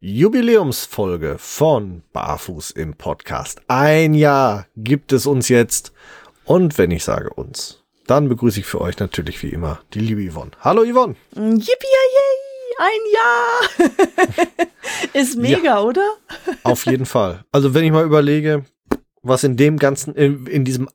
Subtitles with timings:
[0.00, 3.60] Jubiläumsfolge von Barfuß im Podcast.
[3.66, 5.92] Ein Jahr gibt es uns jetzt.
[6.44, 10.22] Und wenn ich sage uns, dann begrüße ich für euch natürlich wie immer die liebe
[10.32, 10.52] Yvonne.
[10.60, 11.16] Hallo Yvonne.
[11.34, 11.88] Yippie,
[12.78, 14.68] ein Jahr!
[15.14, 16.14] Ist mega, ja, oder?
[16.62, 17.44] Auf jeden Fall.
[17.50, 18.64] Also wenn ich mal überlege,
[19.22, 20.88] was in dem ganzen, in, in diesem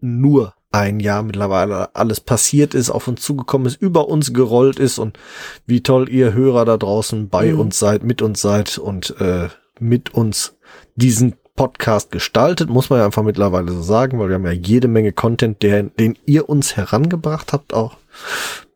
[0.00, 4.98] nur ein Jahr mittlerweile alles passiert ist, auf uns zugekommen ist, über uns gerollt ist
[4.98, 5.18] und
[5.66, 7.60] wie toll ihr Hörer da draußen bei mhm.
[7.60, 9.48] uns seid, mit uns seid und äh,
[9.80, 10.56] mit uns
[10.94, 14.88] diesen Podcast gestaltet, muss man ja einfach mittlerweile so sagen, weil wir haben ja jede
[14.88, 17.96] Menge Content, der, den ihr uns herangebracht habt, auch.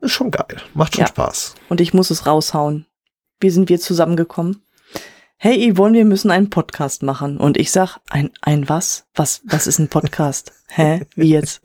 [0.01, 0.61] Ist schon geil.
[0.75, 1.09] Macht schon ja.
[1.09, 1.55] Spaß.
[1.69, 2.87] Und ich muss es raushauen.
[3.41, 4.64] Wie sind wir zusammengekommen?
[5.37, 7.37] Hey Yvonne, wir müssen einen Podcast machen.
[7.39, 9.07] Und ich sag, ein, ein was?
[9.15, 10.53] Was, was ist ein Podcast?
[10.69, 11.03] Hä?
[11.15, 11.61] Wie jetzt?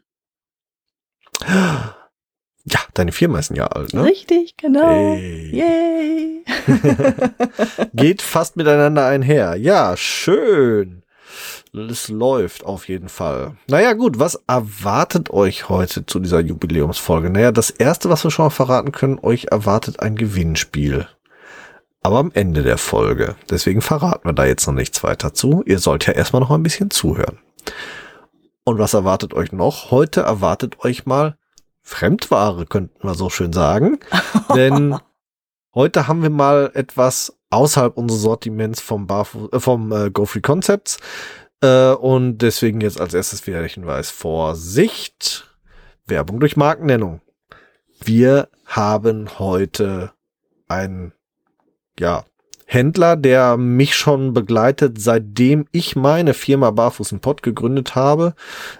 [2.69, 4.03] Ja, deine Firma ist ein Jahr alt, ne?
[4.03, 4.89] Richtig, genau.
[4.89, 5.55] Hey.
[5.55, 6.43] Yay.
[7.93, 9.55] Geht fast miteinander einher.
[9.55, 11.03] Ja, schön.
[11.77, 13.55] Es läuft auf jeden Fall.
[13.67, 17.29] Naja, gut, was erwartet euch heute zu dieser Jubiläumsfolge?
[17.29, 21.07] Naja, das erste, was wir schon mal verraten können, euch erwartet ein Gewinnspiel.
[22.01, 23.35] Aber am Ende der Folge.
[23.49, 25.63] Deswegen verraten wir da jetzt noch nichts weiter zu.
[25.65, 27.39] Ihr sollt ja erstmal noch ein bisschen zuhören.
[28.63, 29.91] Und was erwartet euch noch?
[29.91, 31.37] Heute erwartet euch mal
[31.81, 33.99] Fremdware, könnten wir so schön sagen.
[34.55, 34.97] Denn
[35.73, 40.41] heute haben wir mal etwas außerhalb unseres Sortiments vom, Barfu äh, vom äh, Go Free
[40.41, 40.97] Concepts.
[41.61, 44.09] Äh, und deswegen jetzt als erstes wieder der Hinweis.
[44.09, 45.47] Vorsicht!
[46.05, 47.21] Werbung durch Markennennung.
[48.03, 50.11] Wir haben heute
[50.67, 51.13] einen,
[51.99, 52.23] ja,
[52.69, 58.35] Händler, der mich schon begleitet, seitdem ich meine Firma Barfuß im Pott gegründet habe,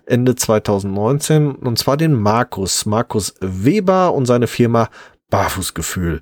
[0.06, 4.90] Ende 2019, und zwar den Markus, Markus Weber und seine Firma
[5.30, 6.22] Barfußgefühl.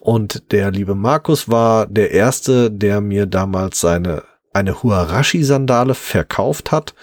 [0.00, 6.94] Und der liebe Markus war der erste, der mir damals seine eine Huarashi-Sandale verkauft hat.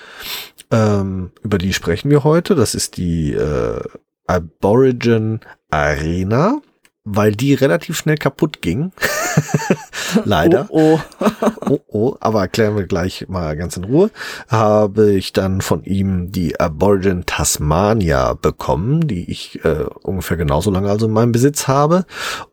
[0.72, 2.56] Ähm, über die sprechen wir heute.
[2.56, 3.82] Das ist die äh,
[4.26, 6.62] Aborigin Arena,
[7.04, 8.92] weil die relativ schnell kaputt ging.
[10.26, 10.68] Leider.
[10.70, 11.30] Oh, oh.
[11.70, 12.18] oh, oh.
[12.20, 14.12] Aber erklären wir gleich mal ganz in Ruhe.
[14.48, 20.90] Habe ich dann von ihm die Aborigin Tasmania bekommen, die ich äh, ungefähr genauso lange
[20.90, 22.06] also in meinem Besitz habe.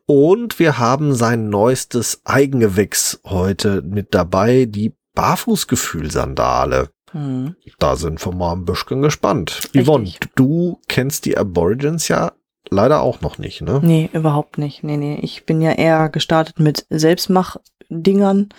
[0.05, 6.89] Und wir haben sein neuestes Eigengewächs heute mit dabei, die Barfußgefühl-Sandale.
[7.11, 7.55] Hm.
[7.79, 9.59] Da sind wir mal ein bisschen gespannt.
[9.63, 9.85] Richtig.
[9.85, 12.31] Yvonne, du kennst die Aborigins ja
[12.69, 13.79] leider auch noch nicht, ne?
[13.83, 14.83] Nee, überhaupt nicht.
[14.83, 15.19] Nee, nee.
[15.21, 18.49] Ich bin ja eher gestartet mit Selbstmach-Dingern.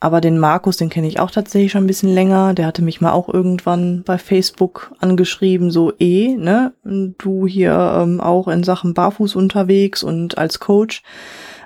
[0.00, 2.52] Aber den Markus, den kenne ich auch tatsächlich schon ein bisschen länger.
[2.52, 6.74] Der hatte mich mal auch irgendwann bei Facebook angeschrieben, so eh, ne?
[6.84, 11.02] Du hier ähm, auch in Sachen Barfuß unterwegs und als Coach.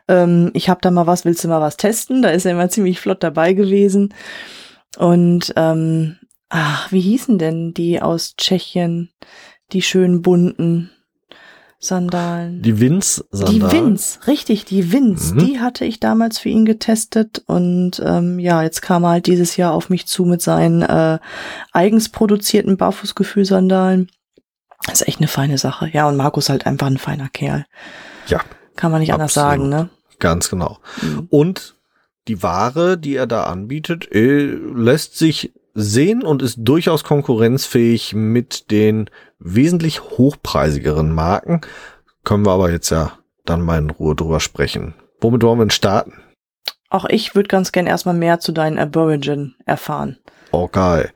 [0.06, 2.22] Ähm, ich habe da mal was, willst du mal was testen?
[2.22, 4.14] Da ist er immer ziemlich flott dabei gewesen.
[4.96, 6.16] Und ähm,
[6.48, 9.10] ach, wie hießen denn die aus Tschechien?
[9.72, 10.90] Die schönen bunten.
[11.80, 12.60] Sandalen.
[12.62, 13.70] Die Vins-Sandalen.
[13.70, 15.32] Die Vins, richtig, die Vins.
[15.32, 15.38] Mhm.
[15.38, 19.56] Die hatte ich damals für ihn getestet und ähm, ja, jetzt kam er halt dieses
[19.56, 21.18] Jahr auf mich zu mit seinen äh,
[21.72, 24.08] eigens produzierten Barfußgefühl-Sandalen.
[24.86, 25.88] Das ist echt eine feine Sache.
[25.92, 27.64] Ja, und Markus halt einfach ein feiner Kerl.
[28.26, 28.40] Ja.
[28.74, 29.88] Kann man nicht anders sagen, ne?
[30.18, 30.78] Ganz genau.
[31.02, 31.26] Mhm.
[31.30, 31.76] Und
[32.26, 38.70] die Ware, die er da anbietet, äh, lässt sich sehen und ist durchaus konkurrenzfähig mit
[38.70, 41.60] den wesentlich hochpreisigeren Marken.
[42.24, 43.12] Können wir aber jetzt ja
[43.44, 44.94] dann mal in Ruhe drüber sprechen.
[45.20, 46.14] Womit wollen wir denn starten?
[46.90, 50.18] Auch ich würde ganz gern erstmal mehr zu deinen Aborigin erfahren.
[50.52, 51.08] Okay.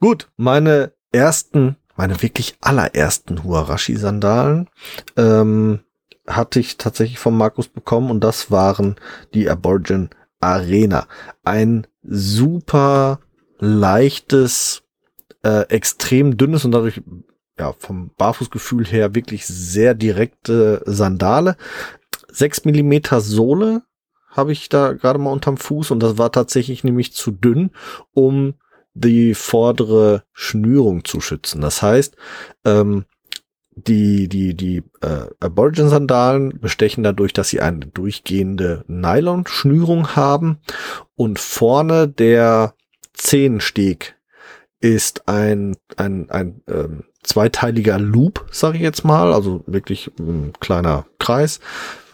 [0.00, 4.68] Gut, meine ersten, meine wirklich allerersten Huarashi-Sandalen
[5.16, 5.80] ähm,
[6.26, 8.96] hatte ich tatsächlich von Markus bekommen und das waren
[9.34, 11.06] die Aborigin Arena.
[11.44, 13.20] Ein super
[13.58, 14.82] leichtes,
[15.42, 17.02] äh, extrem dünnes und dadurch
[17.58, 21.56] ja vom Barfußgefühl her wirklich sehr direkte Sandale.
[22.30, 23.82] Sechs Millimeter Sohle
[24.30, 27.70] habe ich da gerade mal unterm Fuß und das war tatsächlich nämlich zu dünn,
[28.12, 28.54] um
[28.92, 31.60] die vordere Schnürung zu schützen.
[31.60, 32.16] Das heißt,
[32.64, 33.04] ähm,
[33.76, 40.58] die, die, die äh, Aborigin-Sandalen bestechen dadurch, dass sie eine durchgehende Nylon-Schnürung haben
[41.14, 42.74] und vorne der
[43.12, 44.16] Zehensteg
[44.80, 51.06] ist ein, ein, ein ähm, zweiteiliger Loop, sage ich jetzt mal, also wirklich ein kleiner
[51.18, 51.60] Kreis.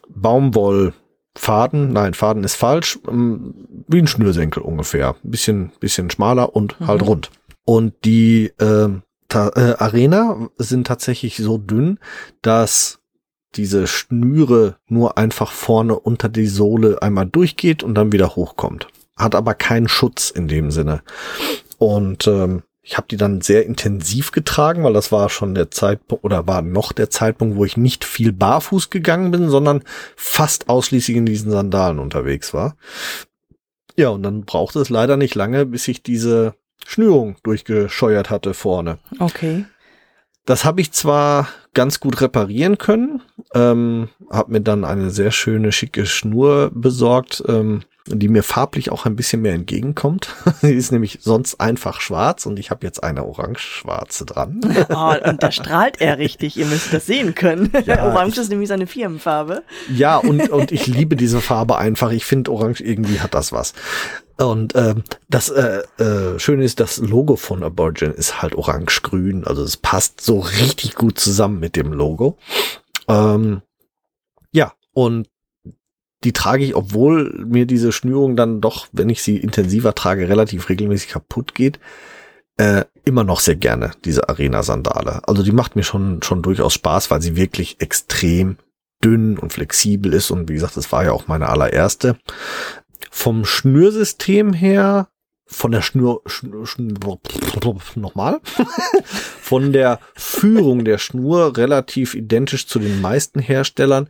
[0.08, 3.54] Baumwollfaden, nein, Faden ist falsch, ähm,
[3.88, 5.16] wie ein Schnürsenkel ungefähr.
[5.22, 6.86] Bisschen, bisschen schmaler und mhm.
[6.86, 7.30] halt rund.
[7.64, 8.88] Und die äh,
[9.32, 11.98] äh, Arena sind tatsächlich so dünn,
[12.42, 12.98] dass
[13.54, 18.88] diese Schnüre nur einfach vorne unter die Sohle einmal durchgeht und dann wieder hochkommt.
[19.16, 21.02] Hat aber keinen Schutz in dem Sinne.
[21.78, 26.24] Und ähm, ich habe die dann sehr intensiv getragen, weil das war schon der Zeitpunkt
[26.24, 29.84] oder war noch der Zeitpunkt, wo ich nicht viel barfuß gegangen bin, sondern
[30.16, 32.76] fast ausschließlich in diesen Sandalen unterwegs war.
[33.96, 38.98] Ja, und dann brauchte es leider nicht lange, bis ich diese Schnürung durchgescheuert hatte vorne.
[39.20, 39.64] Okay.
[40.44, 43.22] Das habe ich zwar ganz gut reparieren können,
[43.54, 49.06] ähm, habe mir dann eine sehr schöne, schicke Schnur besorgt, ähm, die mir farblich auch
[49.06, 50.34] ein bisschen mehr entgegenkommt.
[50.60, 54.60] Sie ist nämlich sonst einfach schwarz und ich habe jetzt eine orange-schwarze dran.
[54.94, 57.70] Oh, und da strahlt er richtig, ihr müsst das sehen können.
[57.86, 59.62] Ja, orange ist nämlich seine Firmenfarbe.
[59.92, 62.10] Ja, und, und ich liebe diese Farbe einfach.
[62.10, 63.74] Ich finde, orange irgendwie hat das was.
[64.42, 69.44] Und ähm, das äh, äh, Schöne ist, das Logo von Aborigin ist halt orange-grün.
[69.44, 72.36] Also es passt so richtig gut zusammen mit dem Logo.
[73.08, 73.62] Ähm,
[74.52, 75.28] ja, und
[76.24, 80.68] die trage ich, obwohl mir diese Schnürung dann doch, wenn ich sie intensiver trage, relativ
[80.68, 81.80] regelmäßig kaputt geht,
[82.58, 85.26] äh, immer noch sehr gerne, diese Arena-Sandale.
[85.26, 88.56] Also die macht mir schon, schon durchaus Spaß, weil sie wirklich extrem
[89.02, 90.30] dünn und flexibel ist.
[90.30, 92.16] Und wie gesagt, das war ja auch meine allererste.
[93.10, 95.08] Vom Schnürsystem her,
[95.46, 97.18] von der Schnür, Schnür, Schnür
[97.96, 98.40] nochmal,
[99.04, 104.08] von der Führung der Schnur relativ identisch zu den meisten Herstellern,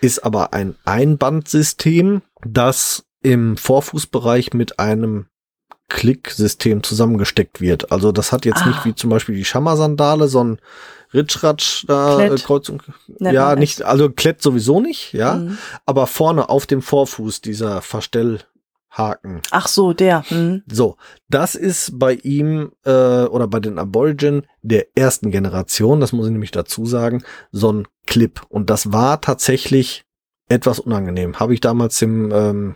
[0.00, 5.26] ist aber ein Einbandsystem, das im Vorfußbereich mit einem
[5.88, 7.90] Klicksystem zusammengesteckt wird.
[7.90, 8.68] Also das hat jetzt ah.
[8.68, 10.60] nicht wie zum Beispiel die Schammer-Sandale so ein
[11.12, 12.82] Ritschratsch da äh, Kreuzung.
[13.18, 15.34] ja, nicht, also Klett sowieso nicht, ja.
[15.34, 15.58] Mhm.
[15.86, 19.40] Aber vorne auf dem Vorfuß dieser Verstellhaken.
[19.50, 20.24] Ach so, der.
[20.30, 20.62] Mhm.
[20.70, 20.96] So,
[21.28, 26.32] das ist bei ihm äh, oder bei den Aborigin der ersten Generation, das muss ich
[26.32, 27.22] nämlich dazu sagen,
[27.52, 28.40] so ein Clip.
[28.48, 30.04] Und das war tatsächlich
[30.48, 31.38] etwas unangenehm.
[31.38, 32.74] Habe ich damals dem ähm,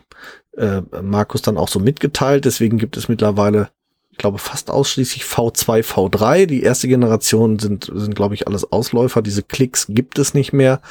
[0.57, 2.45] äh, Markus dann auch so mitgeteilt.
[2.45, 3.71] Deswegen gibt es mittlerweile
[4.13, 6.45] ich glaube, fast ausschließlich V2, V3.
[6.45, 9.23] Die erste Generation sind, sind, glaube ich, alles Ausläufer.
[9.23, 10.83] Diese Klicks gibt es nicht mehr.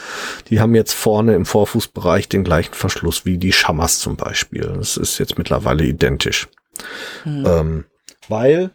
[0.50, 4.74] Die haben jetzt vorne im Vorfußbereich den gleichen Verschluss wie die Schammers zum Beispiel.
[4.76, 6.50] Das ist jetzt mittlerweile identisch.
[7.24, 7.46] Hm.
[7.46, 7.86] Ähm,
[8.28, 8.72] weil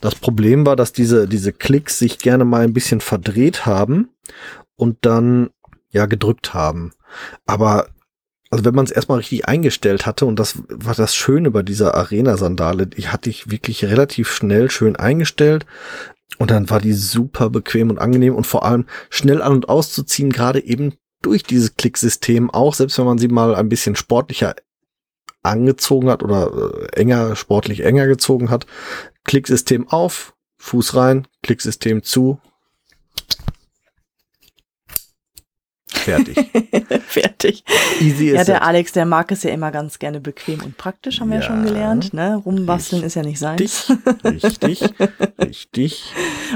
[0.00, 4.08] das Problem war, dass diese, diese Klicks sich gerne mal ein bisschen verdreht haben
[4.74, 5.50] und dann
[5.90, 6.92] ja gedrückt haben.
[7.46, 7.88] Aber
[8.50, 11.94] also wenn man es erstmal richtig eingestellt hatte, und das war das Schöne bei dieser
[11.94, 15.66] Arena-Sandale, die hatte ich wirklich relativ schnell schön eingestellt.
[16.38, 20.30] Und dann war die super bequem und angenehm und vor allem schnell an und auszuziehen,
[20.30, 24.54] gerade eben durch dieses Klicksystem auch, selbst wenn man sie mal ein bisschen sportlicher
[25.42, 26.50] angezogen hat oder
[26.92, 28.66] äh, enger, sportlich enger gezogen hat.
[29.24, 32.40] Klicksystem auf, Fuß rein, Klicksystem zu,
[35.98, 36.36] Fertig.
[37.06, 37.64] Fertig.
[38.00, 41.30] Easy ja, der Alex, der mag es ja immer ganz gerne bequem und praktisch, haben
[41.32, 42.14] ja, wir schon gelernt.
[42.14, 42.36] Ne?
[42.36, 43.92] Rumbasteln ist ja nicht seins.
[44.24, 44.82] Richtig,
[45.40, 46.04] richtig.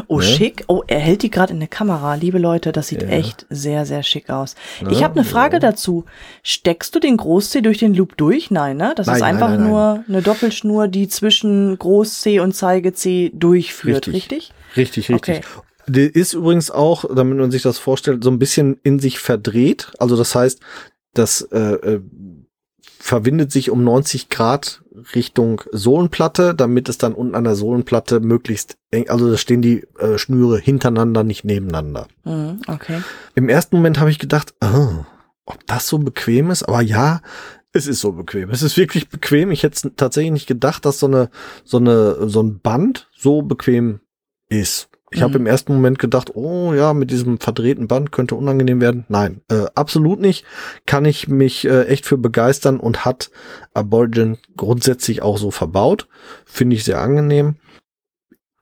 [0.09, 0.25] Oh, ne?
[0.25, 0.65] schick.
[0.69, 2.15] Oh, er hält die gerade in der Kamera.
[2.15, 3.09] Liebe Leute, das sieht ja.
[3.09, 4.55] echt sehr, sehr schick aus.
[4.81, 4.91] Ne?
[4.91, 5.61] Ich habe eine Frage ja.
[5.61, 6.07] dazu.
[6.43, 8.51] Steckst du den Groß-C durch den Loop durch?
[8.51, 8.95] Nein, ne?
[8.97, 14.09] Das nein, ist einfach nein, nein, nur eine Doppelschnur, die zwischen Groß-C und Zeige-C durchführt,
[14.09, 14.53] richtig?
[14.77, 15.11] Richtig, richtig.
[15.11, 15.39] richtig.
[15.39, 15.63] Okay.
[15.87, 19.93] Der ist übrigens auch, damit man sich das vorstellt, so ein bisschen in sich verdreht.
[19.99, 20.61] Also das heißt,
[21.15, 22.01] das äh, äh,
[22.99, 24.83] verwindet sich um 90 Grad
[25.15, 29.85] Richtung Sohlenplatte, damit es dann unten an der Sohlenplatte möglichst eng, also da stehen die
[29.99, 32.07] äh, Schnüre hintereinander, nicht nebeneinander.
[32.25, 33.03] Mhm, okay.
[33.35, 35.05] Im ersten Moment habe ich gedacht, oh,
[35.47, 37.23] ob das so bequem ist, aber ja,
[37.73, 38.51] es ist so bequem.
[38.51, 39.51] Es ist wirklich bequem.
[39.51, 41.31] Ich hätte tatsächlich nicht gedacht, dass so eine,
[41.65, 44.01] so eine, so ein Band so bequem
[44.49, 44.89] ist.
[45.13, 45.25] Ich mhm.
[45.25, 49.05] habe im ersten Moment gedacht, oh ja, mit diesem verdrehten Band könnte unangenehm werden.
[49.09, 50.45] Nein, äh, absolut nicht.
[50.87, 53.31] Kann ich mich äh, echt für begeistern und hat
[53.75, 56.09] Aborigin grundsätzlich auch so verbaut.
[56.45, 57.57] Finde ich sehr angenehm.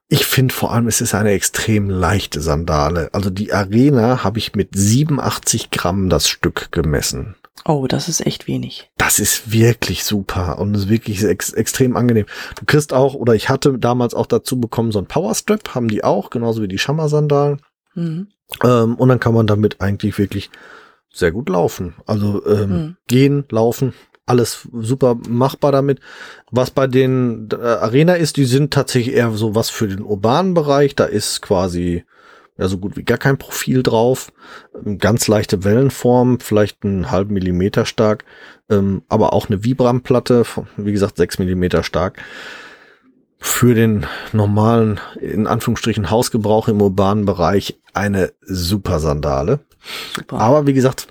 [0.08, 3.10] Ich finde vor allem, es ist eine extrem leichte Sandale.
[3.12, 7.36] Also die Arena habe ich mit 87 Gramm das Stück gemessen.
[7.64, 8.90] Oh, das ist echt wenig.
[8.96, 12.26] Das ist wirklich super und ist wirklich ex extrem angenehm.
[12.58, 16.02] Du kriegst auch, oder ich hatte damals auch dazu bekommen, so ein Powerstrap, haben die
[16.04, 17.60] auch, genauso wie die Schammer-Sandalen.
[17.94, 18.28] Mhm.
[18.64, 20.50] Ähm, und dann kann man damit eigentlich wirklich
[21.12, 21.94] sehr gut laufen.
[22.06, 22.96] Also ähm, mhm.
[23.06, 23.92] gehen, laufen,
[24.26, 26.00] alles super machbar damit.
[26.50, 30.54] Was bei den äh, Arena ist, die sind tatsächlich eher so was für den urbanen
[30.54, 30.94] Bereich.
[30.94, 32.04] Da ist quasi
[32.60, 34.32] ja so gut wie gar kein Profil drauf.
[34.98, 38.24] Ganz leichte Wellenform, vielleicht einen halben Millimeter stark,
[38.68, 40.44] ähm, aber auch eine Vibram-Platte,
[40.76, 42.22] wie gesagt, sechs Millimeter stark.
[43.38, 49.60] Für den normalen, in Anführungsstrichen, Hausgebrauch im urbanen Bereich eine super Sandale.
[50.14, 50.38] Super.
[50.38, 51.08] Aber wie gesagt,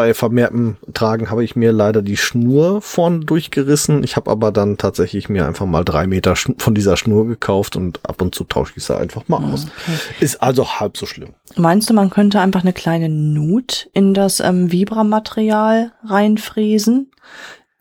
[0.00, 4.02] bei vermehrtem Tragen habe ich mir leider die Schnur vorn durchgerissen.
[4.02, 8.00] Ich habe aber dann tatsächlich mir einfach mal drei Meter von dieser Schnur gekauft und
[8.08, 9.66] ab und zu tausche ich sie einfach mal aus.
[9.66, 9.98] Okay.
[10.20, 11.34] Ist also halb so schlimm.
[11.54, 17.10] Meinst du, man könnte einfach eine kleine Nut in das ähm, Vibra-Material reinfräsen?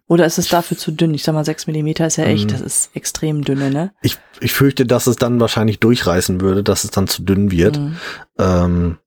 [0.09, 1.13] Oder ist es dafür zu dünn?
[1.13, 2.51] Ich sag mal, sechs Millimeter ist ja echt, mm.
[2.51, 3.93] das ist extrem dünne, ne?
[4.01, 7.79] Ich, ich fürchte, dass es dann wahrscheinlich durchreißen würde, dass es dann zu dünn wird.
[7.79, 7.93] Mm.
[8.39, 8.97] Ähm,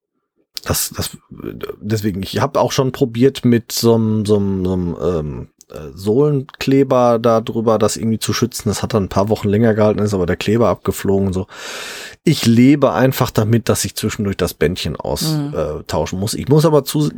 [0.65, 1.17] das, das,
[1.81, 5.91] deswegen, ich habe auch schon probiert mit so einem, so einem, so einem ähm, äh,
[5.95, 8.69] Sohlenkleber da drüber, das irgendwie zu schützen.
[8.69, 11.47] Das hat dann ein paar Wochen länger gehalten, ist aber der Kleber abgeflogen und so.
[12.25, 16.21] Ich lebe einfach damit, dass ich zwischendurch das Bändchen austauschen mhm.
[16.21, 16.35] äh, muss.
[16.35, 17.11] Ich muss aber zu,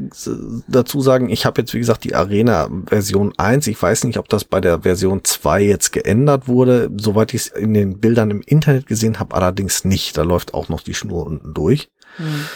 [0.68, 3.66] dazu sagen, ich habe jetzt, wie gesagt, die Arena Version 1.
[3.66, 6.90] Ich weiß nicht, ob das bei der Version 2 jetzt geändert wurde.
[6.96, 10.16] Soweit ich es in den Bildern im Internet gesehen habe, allerdings nicht.
[10.16, 11.90] Da läuft auch noch die Schnur unten durch.
[12.18, 12.46] Mhm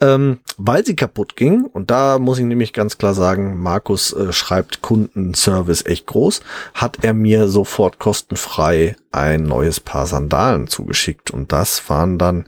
[0.00, 1.64] ähm, weil sie kaputt ging.
[1.64, 6.40] Und da muss ich nämlich ganz klar sagen, Markus äh, schreibt Kundenservice echt groß,
[6.74, 11.30] hat er mir sofort kostenfrei ein neues Paar Sandalen zugeschickt.
[11.30, 12.46] Und das waren dann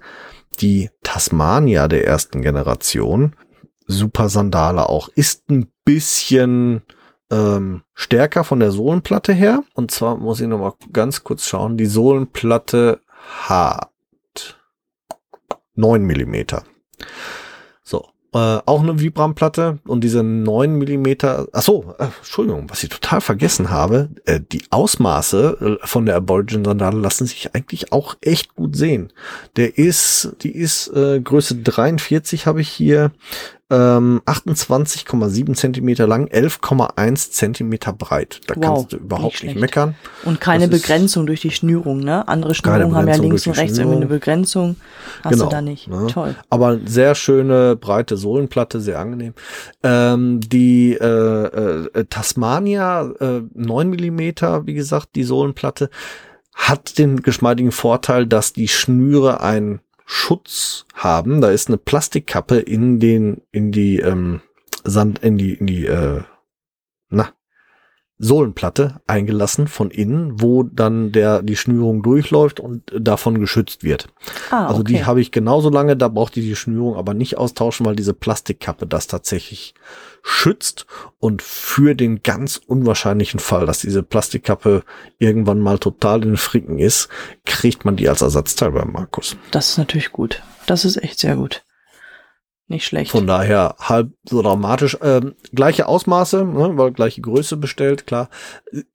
[0.60, 3.34] die Tasmania der ersten Generation.
[3.86, 5.08] Super Sandale auch.
[5.14, 6.82] Ist ein bisschen
[7.30, 9.62] ähm, stärker von der Sohlenplatte her.
[9.74, 11.78] Und zwar muss ich noch mal ganz kurz schauen.
[11.78, 13.00] Die Sohlenplatte
[13.46, 13.90] hat
[15.74, 16.64] 9 Millimeter.
[18.35, 21.47] Äh, auch eine Vibram-Platte und diese 9 Millimeter.
[21.52, 26.16] Ach so, äh, Entschuldigung, was ich total vergessen habe, äh, die Ausmaße äh, von der
[26.16, 29.14] Aborigin-Sandale lassen sich eigentlich auch echt gut sehen.
[29.56, 33.12] Der ist, die ist äh, Größe 43 habe ich hier,
[33.70, 38.40] ähm, 28,7 Zentimeter lang, 11,1 Zentimeter breit.
[38.46, 39.94] Da wow, kannst du überhaupt nicht, nicht meckern.
[40.25, 42.26] Und keine das Begrenzung durch die Schnürung, ne?
[42.28, 44.76] Andere Schnürungen haben ja links und rechts irgendwie eine Begrenzung.
[45.22, 45.88] Hast genau, du da nicht.
[45.88, 46.06] Ne?
[46.10, 46.34] Toll.
[46.48, 49.34] Aber sehr schöne, breite Sohlenplatte, sehr angenehm.
[49.82, 55.90] Ähm, die äh, äh, Tasmania äh, 9 Millimeter, wie gesagt, die Sohlenplatte,
[56.54, 61.42] hat den geschmeidigen Vorteil, dass die Schnüre ein Schutz haben.
[61.42, 64.40] Da ist eine Plastikkappe in den, in die ähm,
[64.82, 66.22] Sand, in die, in die, äh,
[67.10, 67.34] na,
[68.18, 74.08] Sohlenplatte eingelassen von innen, wo dann der die Schnürung durchläuft und davon geschützt wird.
[74.50, 77.87] Ah, also die habe ich genauso lange, da braucht die die Schnürung aber nicht austauschen,
[77.87, 79.75] weil diese Plastikkappe das tatsächlich
[80.22, 80.87] schützt
[81.18, 84.82] und für den ganz unwahrscheinlichen Fall, dass diese Plastikkappe
[85.18, 87.08] irgendwann mal total in den Fricken ist,
[87.44, 89.37] kriegt man die als Ersatzteil bei Markus.
[89.52, 90.42] Das ist natürlich gut.
[90.66, 91.62] Das ist echt sehr gut.
[92.68, 93.10] Nicht schlecht.
[93.10, 94.98] Von daher halb so dramatisch.
[95.02, 98.28] Ähm, gleiche Ausmaße, ne, weil gleiche Größe bestellt, klar.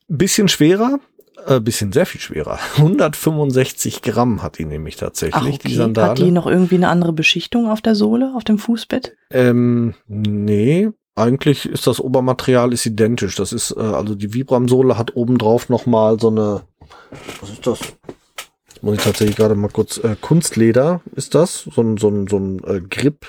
[0.08, 1.00] Bisschen schwerer,
[1.48, 2.60] äh, bisschen sehr viel schwerer.
[2.78, 5.68] 165 Gramm hat die nämlich tatsächlich, Ach, okay.
[5.68, 6.12] die Sandale.
[6.12, 9.16] Hat die noch irgendwie eine andere Beschichtung auf der Sohle, auf dem Fußbett?
[9.32, 13.36] Ähm, nee, eigentlich ist das Obermaterial ist identisch.
[13.36, 16.62] Das ist, äh, also die Vibram-Sohle hat obendrauf nochmal so eine,
[17.42, 17.80] was ist das?
[18.84, 22.38] muss ich tatsächlich gerade mal kurz, äh, Kunstleder ist das, so ein, so ein, so
[22.38, 23.26] ein äh, Grip.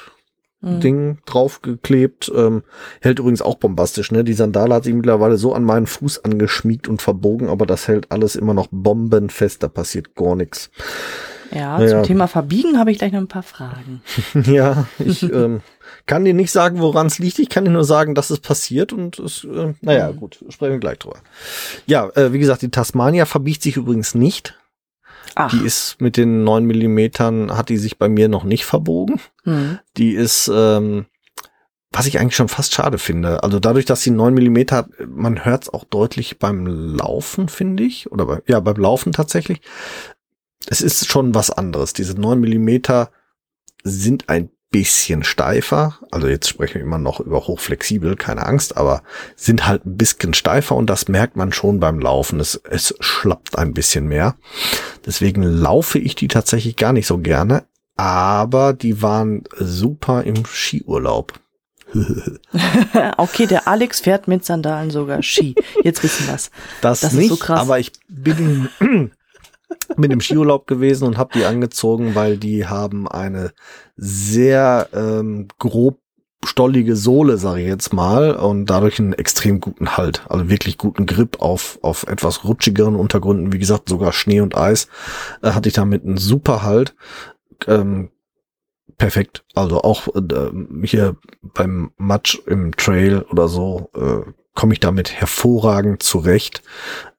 [0.65, 2.33] Ding draufgeklebt.
[2.35, 2.63] Ähm,
[3.01, 4.25] hält übrigens auch bombastisch, ne?
[4.25, 8.11] Die Sandale hat sich mittlerweile so an meinen Fuß angeschmiegt und verbogen, aber das hält
[8.11, 10.71] alles immer noch bombenfest, da passiert gar nichts.
[11.55, 11.91] Ja, naja.
[11.91, 14.03] zum Thema Verbiegen habe ich gleich noch ein paar Fragen.
[14.47, 15.61] ja, ich ähm,
[16.07, 17.39] kann dir nicht sagen, woran es liegt.
[17.39, 20.17] Ich kann dir nur sagen, dass es passiert und es, äh, naja, mhm.
[20.17, 21.19] gut, sprechen wir gleich drüber.
[21.87, 24.59] Ja, äh, wie gesagt, die Tasmania verbiegt sich übrigens nicht.
[25.35, 25.51] Ach.
[25.51, 29.21] Die ist mit den neun Millimetern, hat die sich bei mir noch nicht verbogen.
[29.45, 29.79] Mhm.
[29.97, 31.07] Die ist, ähm,
[31.91, 33.43] was ich eigentlich schon fast schade finde.
[33.43, 37.83] Also dadurch, dass sie neun Millimeter hat, man hört es auch deutlich beim Laufen, finde
[37.85, 38.11] ich.
[38.11, 39.61] Oder bei, ja, beim Laufen tatsächlich.
[40.69, 41.93] es ist schon was anderes.
[41.93, 43.11] Diese 9 Millimeter
[43.83, 46.01] sind ein bisschen steifer.
[46.11, 49.05] Also jetzt sprechen wir immer noch über hochflexibel, keine Angst, aber
[49.37, 52.41] sind halt ein bisschen steifer und das merkt man schon beim Laufen.
[52.41, 54.35] Es, es schlappt ein bisschen mehr.
[55.07, 57.63] Deswegen laufe ich die tatsächlich gar nicht so gerne,
[57.95, 61.35] aber die waren super im Skiurlaub.
[63.17, 65.55] okay, der Alex fährt mit Sandalen sogar Ski.
[65.85, 66.51] Jetzt wissen wir's.
[66.81, 67.61] Das, das nicht, ist so krass.
[67.61, 68.69] aber ich bin
[69.97, 73.53] mit dem Skiurlaub gewesen und habe die angezogen, weil die haben eine
[73.97, 75.99] sehr ähm, grob
[76.45, 81.07] stollige Sohle, sage ich jetzt mal, und dadurch einen extrem guten Halt, also wirklich guten
[81.07, 84.89] Grip auf auf etwas rutschigeren Untergründen, wie gesagt, sogar Schnee und Eis,
[85.43, 86.95] äh, hatte ich damit einen super Halt.
[87.67, 88.11] Ähm,
[88.99, 89.45] perfekt.
[89.55, 90.51] Also auch äh,
[90.87, 96.63] hier beim Match im Trail oder so äh, komme ich damit hervorragend zurecht,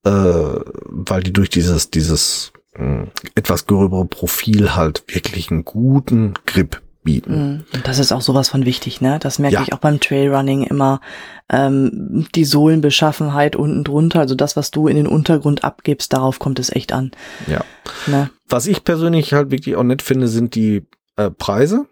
[0.03, 6.81] äh, weil die durch dieses dieses äh, etwas gröbere Profil halt wirklich einen guten Grip
[7.05, 7.33] bieten.
[7.33, 7.63] Mhm.
[7.73, 9.19] Und das ist auch sowas von wichtig, ne?
[9.19, 9.61] Das merke ja.
[9.61, 10.99] ich auch beim Trailrunning immer.
[11.47, 16.59] Ähm, die Sohlenbeschaffenheit unten drunter, also das, was du in den Untergrund abgibst, darauf kommt
[16.59, 17.11] es echt an.
[17.45, 17.63] Ja.
[18.07, 18.31] Ne?
[18.49, 21.85] Was ich persönlich halt wirklich auch nett finde, sind die äh, Preise.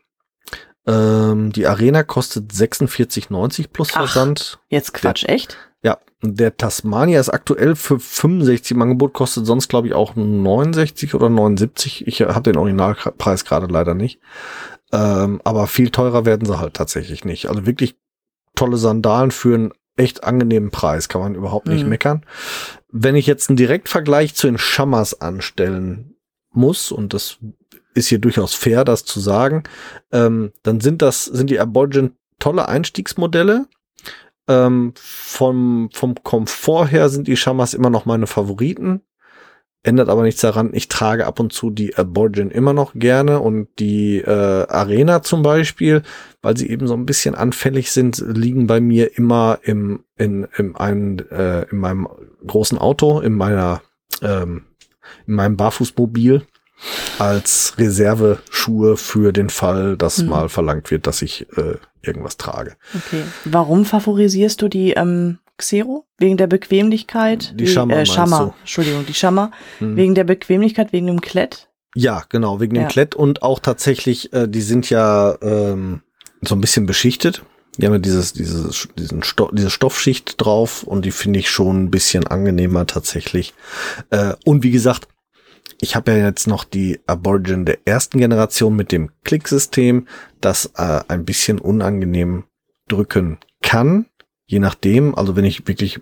[0.86, 4.60] Ähm, die Arena kostet 46,90 plus Versand.
[4.60, 5.58] Ach, jetzt Quatsch, der, echt?
[5.84, 11.14] Ja, der Tasmania ist aktuell für 65 im Angebot, kostet sonst glaube ich auch 69
[11.16, 12.08] oder 79.
[12.08, 14.20] Ich habe den Originalpreis gerade leider nicht.
[14.92, 17.50] Ähm, aber viel teurer werden sie halt tatsächlich nicht.
[17.50, 17.96] Also wirklich
[18.56, 21.90] tolle Sandalen für einen echt angenehmen Preis, kann man überhaupt nicht mhm.
[21.90, 22.26] meckern.
[22.92, 26.16] Wenn ich jetzt einen Direktvergleich zu den Schammers anstellen
[26.52, 27.38] muss, und das
[27.94, 29.64] ist hier durchaus fair, das zu sagen,
[30.12, 33.68] ähm, dann sind das, sind die Aborigin tolle Einstiegsmodelle.
[34.48, 39.02] Ähm, vom, vom Komfort her sind die Shamas immer noch meine Favoriten.
[39.86, 43.68] Ändert aber nichts daran, ich trage ab und zu die Aborigin immer noch gerne und
[43.80, 46.04] die äh, Arena zum Beispiel,
[46.42, 50.76] weil sie eben so ein bisschen anfällig sind, liegen bei mir immer im, in, in,
[50.78, 52.08] einem, äh, in meinem
[52.48, 53.82] großen Auto, in meiner,
[54.22, 54.64] ähm,
[55.28, 56.44] in meinem Barfußmobil
[57.20, 60.30] als Reserveschuhe für den Fall, dass mhm.
[60.30, 62.76] mal verlangt wird, dass ich äh, irgendwas trage.
[62.94, 63.24] Okay.
[63.46, 66.06] Warum favorisierst du die ähm, Xero?
[66.18, 67.54] Wegen der Bequemlichkeit?
[67.60, 68.54] Die Schammer, äh, Schammer.
[68.62, 69.52] Entschuldigung, die Schammer.
[69.80, 69.96] Mhm.
[69.96, 71.70] Wegen der Bequemlichkeit, wegen dem Klett?
[71.96, 76.02] Ja, genau, wegen dem Klett und auch tatsächlich, äh, die sind ja ähm,
[76.42, 77.44] so ein bisschen beschichtet.
[77.78, 81.86] Die haben ja dieses, dieses, diesen Sto diese Stoffschicht drauf und die finde ich schon
[81.86, 83.54] ein bisschen angenehmer tatsächlich.
[84.12, 85.08] Äh, und wie gesagt,
[85.84, 90.08] ich habe ja jetzt noch die Aborigin der ersten Generation mit dem Klicksystem,
[90.40, 92.46] das äh, ein bisschen unangenehm
[92.88, 94.06] drücken kann,
[94.46, 95.14] je nachdem.
[95.14, 96.00] Also wenn ich wirklich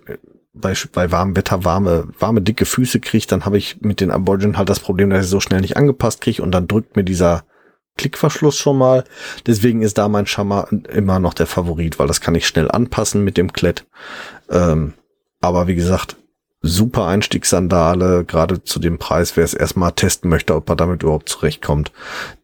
[0.54, 4.56] bei, bei warmem Wetter warme, warme, dicke Füße kriege, dann habe ich mit den Aborigin
[4.56, 7.44] halt das Problem, dass ich so schnell nicht angepasst kriege und dann drückt mir dieser
[7.98, 9.02] Klickverschluss schon mal.
[9.46, 13.24] Deswegen ist da mein Schammer immer noch der Favorit, weil das kann ich schnell anpassen
[13.24, 13.84] mit dem Klett.
[14.48, 14.94] Ähm,
[15.40, 16.16] aber wie gesagt,
[16.62, 21.28] super Einstiegssandale, gerade zu dem Preis, wer es erstmal testen möchte, ob er damit überhaupt
[21.28, 21.92] zurechtkommt.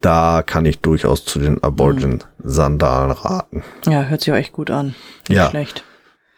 [0.01, 3.63] Da kann ich durchaus zu den Aborigin-Sandalen raten.
[3.87, 4.95] Ja, hört sich auch echt gut an.
[5.29, 5.51] Nicht ja.
[5.51, 5.85] schlecht.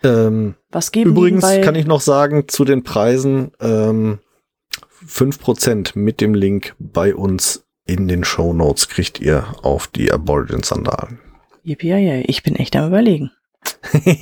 [0.02, 4.18] Ähm, Was geben Übrigens kann ich noch sagen zu den Preisen, ähm,
[5.06, 11.18] 5% mit dem Link bei uns in den Show Notes kriegt ihr auf die Aborigin-Sandalen.
[11.62, 13.30] Yippie, ich bin echt am überlegen,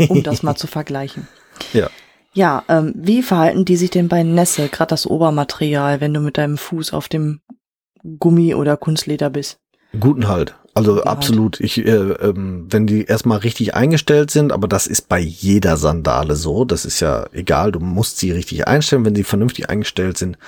[0.08, 1.28] um das mal zu vergleichen.
[1.72, 1.90] Ja.
[2.38, 6.38] Ja, ähm, wie verhalten die sich denn bei Nässe, gerade das Obermaterial, wenn du mit
[6.38, 7.40] deinem Fuß auf dem
[8.20, 9.58] Gummi oder Kunstleder bist?
[9.98, 10.54] Guten Halt.
[10.72, 11.56] Also Guten absolut.
[11.56, 11.64] Halt.
[11.64, 16.36] Ich, äh, ähm, wenn die erstmal richtig eingestellt sind, aber das ist bei jeder Sandale
[16.36, 16.64] so.
[16.64, 17.72] Das ist ja egal.
[17.72, 19.04] Du musst sie richtig einstellen.
[19.04, 20.38] Wenn sie vernünftig eingestellt sind,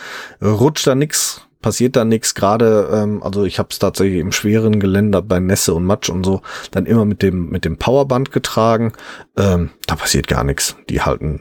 [0.41, 2.37] rutscht da nix, passiert da nichts.
[2.37, 6.23] Gerade, ähm, also ich habe es tatsächlich im schweren Geländer bei Nässe und Matsch und
[6.23, 8.93] so dann immer mit dem mit dem Powerband getragen.
[9.37, 10.77] Ähm, da passiert gar nichts.
[10.89, 11.41] Die halten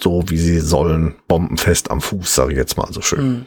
[0.00, 3.18] so, wie sie sollen, bombenfest am Fuß, sage ich jetzt mal so schön.
[3.18, 3.46] Hm.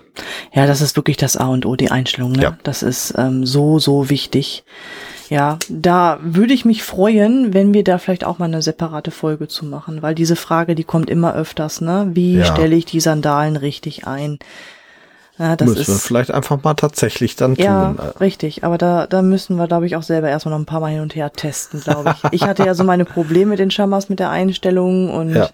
[0.53, 2.31] Ja, das ist wirklich das A und O, die Einstellung.
[2.31, 2.43] Ne?
[2.43, 2.57] Ja.
[2.63, 4.63] Das ist ähm, so, so wichtig.
[5.29, 9.47] Ja, da würde ich mich freuen, wenn wir da vielleicht auch mal eine separate Folge
[9.47, 12.09] zu machen, weil diese Frage, die kommt immer öfters, ne?
[12.13, 12.45] Wie ja.
[12.45, 14.39] stelle ich die Sandalen richtig ein?
[15.39, 17.99] Ja, das müssen ist, wir vielleicht einfach mal tatsächlich dann ja, tun.
[17.99, 18.65] Ja, richtig.
[18.65, 21.01] Aber da, da müssen wir, glaube ich, auch selber erstmal noch ein paar Mal hin
[21.01, 22.33] und her testen, glaube ich.
[22.33, 25.49] ich hatte ja so meine Probleme mit den Schamas, mit der Einstellung und ja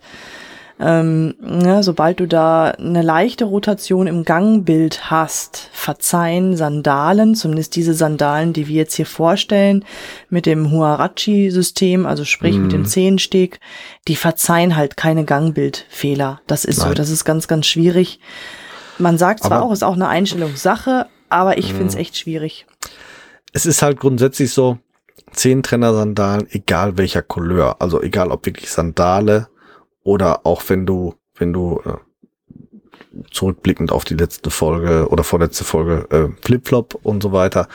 [0.80, 7.96] ähm, ne, sobald du da eine leichte Rotation im Gangbild hast, verzeihen Sandalen, zumindest diese
[7.96, 9.84] Sandalen, die wir jetzt hier vorstellen,
[10.30, 12.62] mit dem Huarachi-System, also sprich mm.
[12.62, 12.86] mit dem mhm.
[12.86, 13.60] Zehensteg,
[14.08, 16.42] die verzeihen halt keine Gangbildfehler.
[16.46, 16.90] Das ist Nein.
[16.90, 18.20] so, das ist ganz, ganz schwierig.
[19.00, 22.02] Man sagt zwar Aber- auch, ist auch eine Einstellungssache, aber ich finde es Mhm.
[22.02, 22.68] echt schwierig.
[23.52, 24.78] Es ist halt grundsätzlich so,
[25.32, 29.48] Zehntrenner-Sandalen, egal welcher Couleur, also egal ob wirklich Sandale
[30.08, 36.08] oder auch wenn du, wenn du äh, zurückblickend auf die letzte Folge oder vorletzte Folge
[36.16, 37.68] äh, Flipflop und so weiter.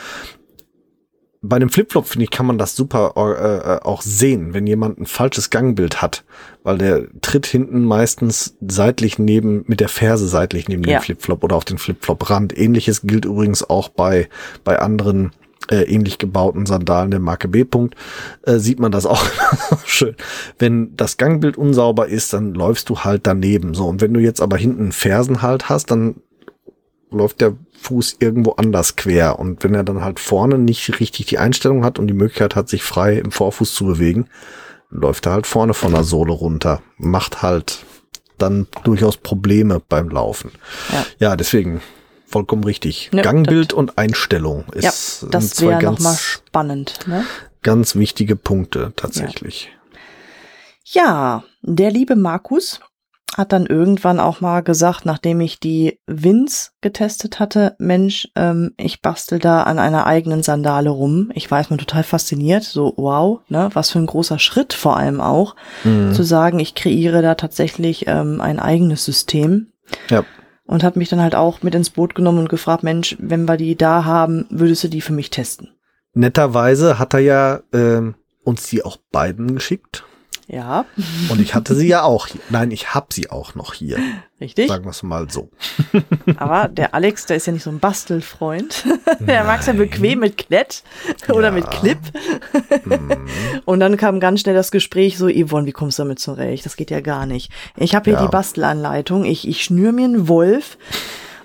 [1.42, 4.99] Bei dem Flipflop, finde ich, kann man das super äh, äh, auch sehen, wenn jemand
[4.99, 6.25] ein falsches Gangbild hat,
[6.62, 11.01] weil der tritt hinten meistens seitlich neben, mit der Ferse seitlich neben Ja.
[11.01, 12.57] dem Flipflop oder auf den Flipflop-Rand.
[12.57, 14.31] Ähnliches gilt übrigens auch bei,
[14.64, 15.33] bei anderen
[15.70, 17.62] äh, ähnlich gebauten Sandalen der Marke B.
[17.62, 17.94] -Punkt,
[18.42, 19.25] äh, sieht man das auch
[19.85, 20.16] schön.
[20.59, 23.75] Wenn das Gangbild unsauber ist, dann läufst du halt daneben.
[23.75, 26.16] So, und wenn du jetzt aber hinten einen Fersenhalt hast, dann
[27.11, 29.38] läuft der Fuß irgendwo anders quer.
[29.38, 32.68] Und wenn er dann halt vorne nicht richtig die Einstellung hat und die Möglichkeit hat,
[32.68, 34.27] sich frei im Vorfuß zu bewegen,
[34.90, 36.83] läuft er halt vorne von der Sohle runter.
[36.96, 37.85] Macht halt
[38.38, 40.53] dann durchaus Probleme beim Laufen.
[40.92, 41.07] Ja.
[41.18, 41.81] Ja, deswegen
[42.33, 43.11] vollkommen richtig.
[43.12, 46.99] Ja, Gangbild und Einstellung ist Ja, sind das wäre ganz, nochmal spannend.
[47.07, 47.25] Ne?
[47.62, 49.71] ganz wichtige Punkte tatsächlich.
[50.85, 52.81] Ja, der liebe Markus
[53.37, 59.01] hat dann irgendwann auch mal gesagt, nachdem ich die Wins getestet hatte, Mensch, ähm, ich
[59.01, 61.31] bastel da an einer eigenen Sandale rum.
[61.35, 65.23] Ich war erstmal total fasziniert, so wow, ne, was für ein großer Schritt vor allem
[65.23, 66.12] auch, Mhm.
[66.12, 69.68] zu sagen, ich kreiere da tatsächlich ähm, ein eigenes System.
[70.11, 70.25] Ja.
[70.64, 73.57] Und hat mich dann halt auch mit ins Boot genommen und gefragt, Mensch, wenn wir
[73.57, 75.70] die da haben, würdest du die für mich testen?
[76.14, 80.05] Netterweise hat er ja ähm, uns die auch beiden geschickt.
[80.53, 80.85] Ja,
[81.31, 82.41] Und ich hatte sie ja auch hier.
[82.51, 83.99] Nein, ich hab sie auch noch hier.
[84.38, 84.69] richtig.
[84.69, 85.49] Sagen wir es mal so.
[86.37, 88.85] Aber der Alex, der ist ja nicht so ein Bastelfreund.
[89.21, 90.83] der mag's ja bequem mit Klett
[91.31, 91.51] oder Ja.
[91.53, 91.99] mit Clip.
[92.85, 93.17] Mhm.
[93.65, 96.67] Und dann kam ganz schnell das Gespräch so, Yvonne, wie kommst du damit zurecht?
[96.67, 97.51] Das geht ja gar nicht.
[97.77, 98.27] Ich habe hier Ja.
[98.27, 99.25] die Bastelanleitung.
[99.25, 100.77] Ich, ich schnür mir einen Wolf.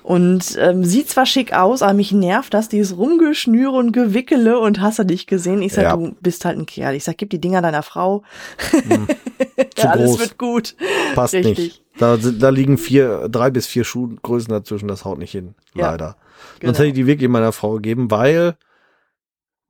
[0.07, 4.79] Und ähm, sieht zwar schick aus, aber mich nervt das, dieses Rumgeschnüre und Gewickele und
[4.79, 5.61] hast du dich gesehen.
[5.61, 5.97] Ich sag, Ja.
[5.97, 6.95] du bist halt ein Kerl.
[6.95, 8.23] Ich sag, gib die Dinger deiner Frau.
[8.71, 9.07] Hm.
[9.75, 10.19] Zu ja, alles groß.
[10.21, 10.75] wird gut.
[11.13, 11.57] Passt Richtig.
[11.57, 11.83] nicht.
[11.97, 15.55] Da, da liegen vier, drei bis vier Schuhgrößen dazwischen, das haut nicht hin.
[15.75, 16.15] Ja, Leider.
[16.59, 16.69] Genau.
[16.69, 18.55] Sonst hätte ich die wirklich meiner Frau gegeben, weil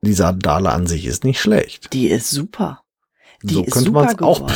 [0.02, 1.92] die Sandale an sich ist nicht schlecht.
[1.92, 2.82] Die ist super.
[3.42, 4.48] Die so ist könnte man es auch.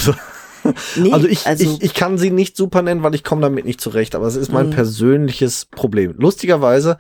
[0.96, 3.81] Nee, Also ich, ich, ich kann sie nicht super nennen, weil ich komme damit nicht
[3.81, 4.70] zurecht, aber es ist mein Mhm.
[4.70, 6.14] persönliches Problem.
[6.18, 6.98] Lustigerweise,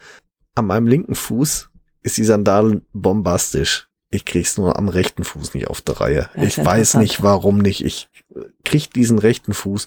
[0.54, 1.68] an meinem linken Fuß
[2.02, 3.88] ist die Sandale bombastisch.
[4.10, 6.28] Ich krieg's nur am rechten Fuß nicht auf der Reihe.
[6.36, 7.82] Ja, ich weiß nicht, warum nicht.
[7.84, 9.86] Ich äh, krieg diesen rechten Fuß.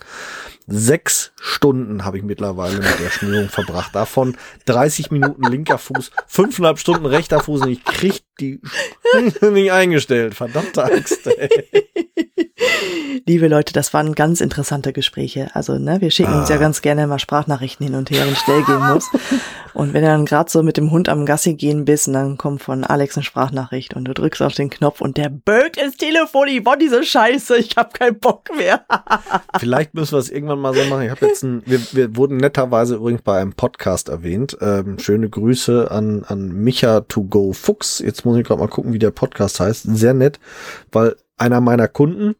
[0.67, 3.93] Sechs Stunden habe ich mittlerweile mit der Schnürung verbracht.
[3.93, 8.59] Davon 30 Minuten linker Fuß, fünfeinhalb Stunden rechter Fuß und ich krieg die
[9.41, 10.33] nicht eingestellt.
[10.35, 11.27] Verdammte Axt.
[11.27, 11.49] Ey.
[13.27, 15.49] Liebe Leute, das waren ganz interessante Gespräche.
[15.53, 16.59] Also, ne, wir schicken uns ja Ah.
[16.59, 19.09] ganz gerne mal Sprachnachrichten hin und her, wenn es schnell gehen muss.
[19.73, 22.37] Und wenn du dann gerade so mit dem Hund am Gassi gehen bist, und dann
[22.37, 25.97] kommt von Alex eine Sprachnachricht und du drückst auf den Knopf und der bögt ins
[25.97, 28.85] Telefon, ich wollte diese Scheiße, ich hab keinen Bock mehr.
[29.59, 31.03] Vielleicht müssen wir es irgendwann mal so machen.
[31.03, 34.57] Ich habe jetzt ein, wir, wir wurden netterweise übrigens bei einem Podcast erwähnt.
[34.61, 37.99] Ähm, schöne Grüße an, an Micha to go Fuchs.
[37.99, 39.83] Jetzt muss ich gerade mal gucken, wie der Podcast heißt.
[39.95, 40.39] Sehr nett,
[40.91, 42.35] weil einer meiner Kunden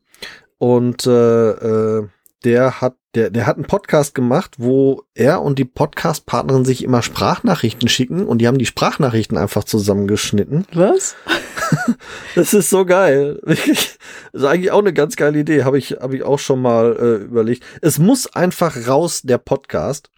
[0.58, 2.08] und äh, äh,
[2.44, 7.02] der hat der, der hat einen Podcast gemacht, wo er und die Podcast-Partnerin sich immer
[7.02, 10.66] Sprachnachrichten schicken und die haben die Sprachnachrichten einfach zusammengeschnitten.
[10.74, 11.16] Was?
[12.36, 13.40] Das ist so geil.
[13.44, 13.98] Wirklich.
[14.34, 15.64] Das ist eigentlich auch eine ganz geile Idee.
[15.64, 17.64] Habe ich, habe ich auch schon mal äh, überlegt.
[17.82, 20.10] Es muss einfach raus, der Podcast.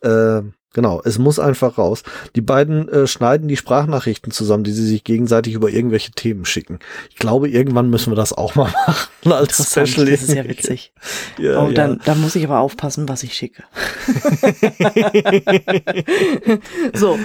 [0.00, 2.02] Äh, genau, es muss einfach raus.
[2.34, 6.80] Die beiden äh, schneiden die Sprachnachrichten zusammen, die sie sich gegenseitig über irgendwelche Themen schicken.
[7.10, 10.06] Ich glaube, irgendwann müssen wir das auch mal machen als Special.
[10.06, 10.92] das ist ja witzig.
[11.38, 11.74] Ja, oh, ja.
[11.74, 13.62] dann, dann muss ich aber aufpassen, was ich schicke.
[16.94, 17.16] so,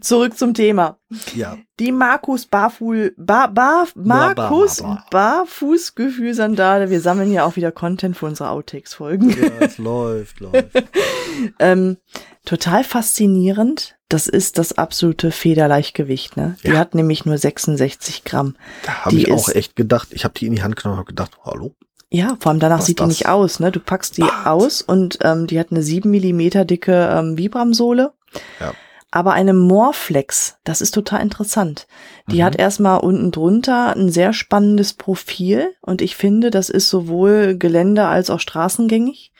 [0.00, 0.99] zurück zum Thema.
[1.34, 1.56] Ja.
[1.78, 5.04] Die Markus Barfuhl, Bar, Bar, Markus bla.
[5.10, 6.90] Barfußgefühlsandale.
[6.90, 9.30] Wir sammeln ja auch wieder Content für unsere Outtakes-Folgen.
[9.30, 10.70] ja, es läuft, läuft.
[11.58, 11.96] ähm,
[12.44, 13.96] total faszinierend.
[14.08, 16.56] Das ist das absolute Federleichtgewicht, ne?
[16.64, 16.78] Die Ja.
[16.78, 18.56] hat nämlich nur 66 Gramm.
[18.84, 20.08] Da habe Die ich auch echt gedacht.
[20.10, 21.74] Ich habe die in die Hand genommen und habe gedacht, hallo?
[22.12, 23.08] Ja, vor allem danach Was sieht die das?
[23.10, 23.70] nicht aus, ne?
[23.70, 24.46] Du packst die Was?
[24.46, 28.12] aus und ähm, die hat eine 7 Millimeter dicke ähm, Vibram-Sohle.
[28.58, 28.72] Ja.
[29.12, 31.86] Aber eine Morflex, das ist total interessant.
[32.30, 32.44] Die Mhm.
[32.44, 38.06] hat erstmal unten drunter ein sehr spannendes Profil und ich finde, das ist sowohl Gelände
[38.06, 39.32] als auch straßengängig.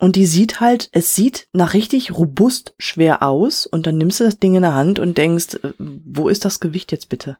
[0.00, 4.24] und die sieht halt, es sieht nach richtig robust schwer aus und dann nimmst du
[4.24, 7.36] das Ding in der Hand und denkst, äh, wo ist das Gewicht jetzt bitte?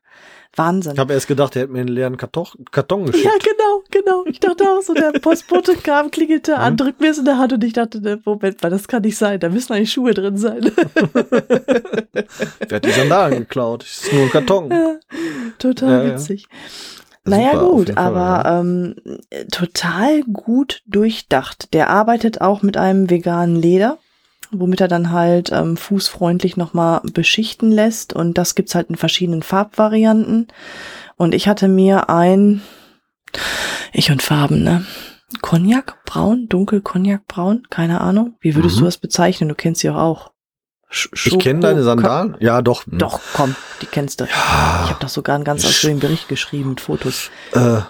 [0.57, 0.95] Wahnsinn.
[0.95, 3.25] Ich habe erst gedacht, er hätte mir einen leeren Karton, Karton geschickt.
[3.25, 4.25] Ja, genau, genau.
[4.27, 6.77] Ich dachte auch so, der Postbote kam, klingelte an, Mhm.
[6.79, 9.17] drückt mir es in der Hand und ich dachte, ne, Moment mal, das kann nicht
[9.19, 10.61] sein, da müssen eigentlich Schuhe drin sein.
[12.71, 13.83] Der hat die Sandalen geklaut.
[13.83, 14.71] Das ist nur ein Karton.
[14.71, 14.97] Ja,
[15.59, 16.13] Total Ja, ja.
[16.15, 16.47] witzig.
[17.25, 18.61] Naja, Super, gut, Fall, aber ja.
[18.61, 18.95] ähm,
[19.53, 21.75] total gut durchdacht.
[21.75, 23.99] Der arbeitet auch mit einem veganen Leder,
[24.51, 28.13] womit er dann halt ähm, fußfreundlich nochmal beschichten lässt.
[28.13, 30.49] Und das gibt's halt in verschiedenen Farbvarianten.
[31.17, 32.63] Und ich hatte mir ein,
[33.93, 34.85] ich und Farben, ne?
[35.43, 38.37] Cognac, braun, dunkel Cognac, braun, keine Ahnung.
[38.41, 38.81] Wie würdest Mhm.
[38.81, 39.49] du das bezeichnen?
[39.49, 40.31] Du kennst sie auch auch.
[40.91, 42.37] Sch- Ich kenne deine Schoko- Sandalen.
[42.41, 42.87] Ja, doch.
[42.87, 42.99] Hm.
[42.99, 44.25] Doch, komm, die kennst du.
[44.25, 44.89] Ich Ja.
[44.89, 47.31] habe doch sogar einen ganz ausführlichen Bericht geschrieben mit Fotos.
[47.53, 47.81] Äh,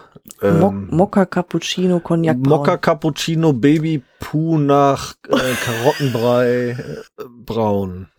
[0.42, 2.36] Mo ähm, Mokka Cappuccino Cognac.
[2.38, 8.08] Mokka Cappuccino Baby Puh nach äh, Karottenbrei äh, braun.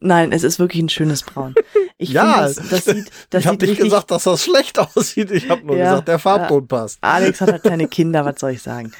[0.00, 1.54] Nein, es ist wirklich ein schönes Braun.
[1.96, 5.30] Ich Ja, finde, das, das sieht, das ich habe nicht gesagt, dass das schlecht aussieht.
[5.30, 6.98] Ich habe nur Ja, gesagt, der Farbton passt.
[7.00, 8.92] Alex hat halt keine Kinder, was soll ich sagen?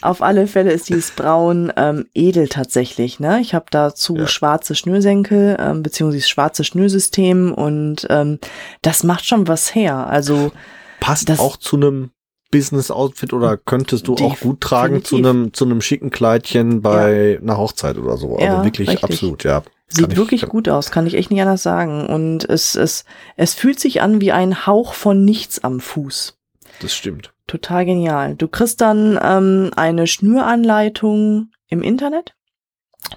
[0.00, 3.20] Auf alle Fälle ist dieses Braun ähm, edel tatsächlich.
[3.20, 3.40] Ne?
[3.40, 4.26] Ich habe dazu Ja.
[4.26, 8.38] schwarze Schnürsenkel ähm, beziehungsweise schwarze Schnürsystem und ähm,
[8.82, 10.06] das macht schon was her.
[10.06, 10.52] Also
[11.00, 12.10] Passt Das- auch zu einem
[12.58, 15.30] Business-Outfit oder könntest du auch gut tragen zu Definitiv.
[15.42, 18.36] einem zu einem schicken Kleidchen bei einer Hochzeit oder so.
[18.36, 19.04] Also Ja, wirklich richtig.
[19.04, 19.62] absolut, ja.
[19.88, 22.06] Sieht ich- wirklich gut aus, kann ich echt nicht anders sagen.
[22.06, 23.04] Und es, es,
[23.36, 26.38] es fühlt sich an wie ein Hauch von nichts am Fuß.
[26.80, 27.32] Das stimmt.
[27.46, 28.34] Total genial.
[28.36, 32.34] Du kriegst dann ähm, eine Schnüranleitung im Internet.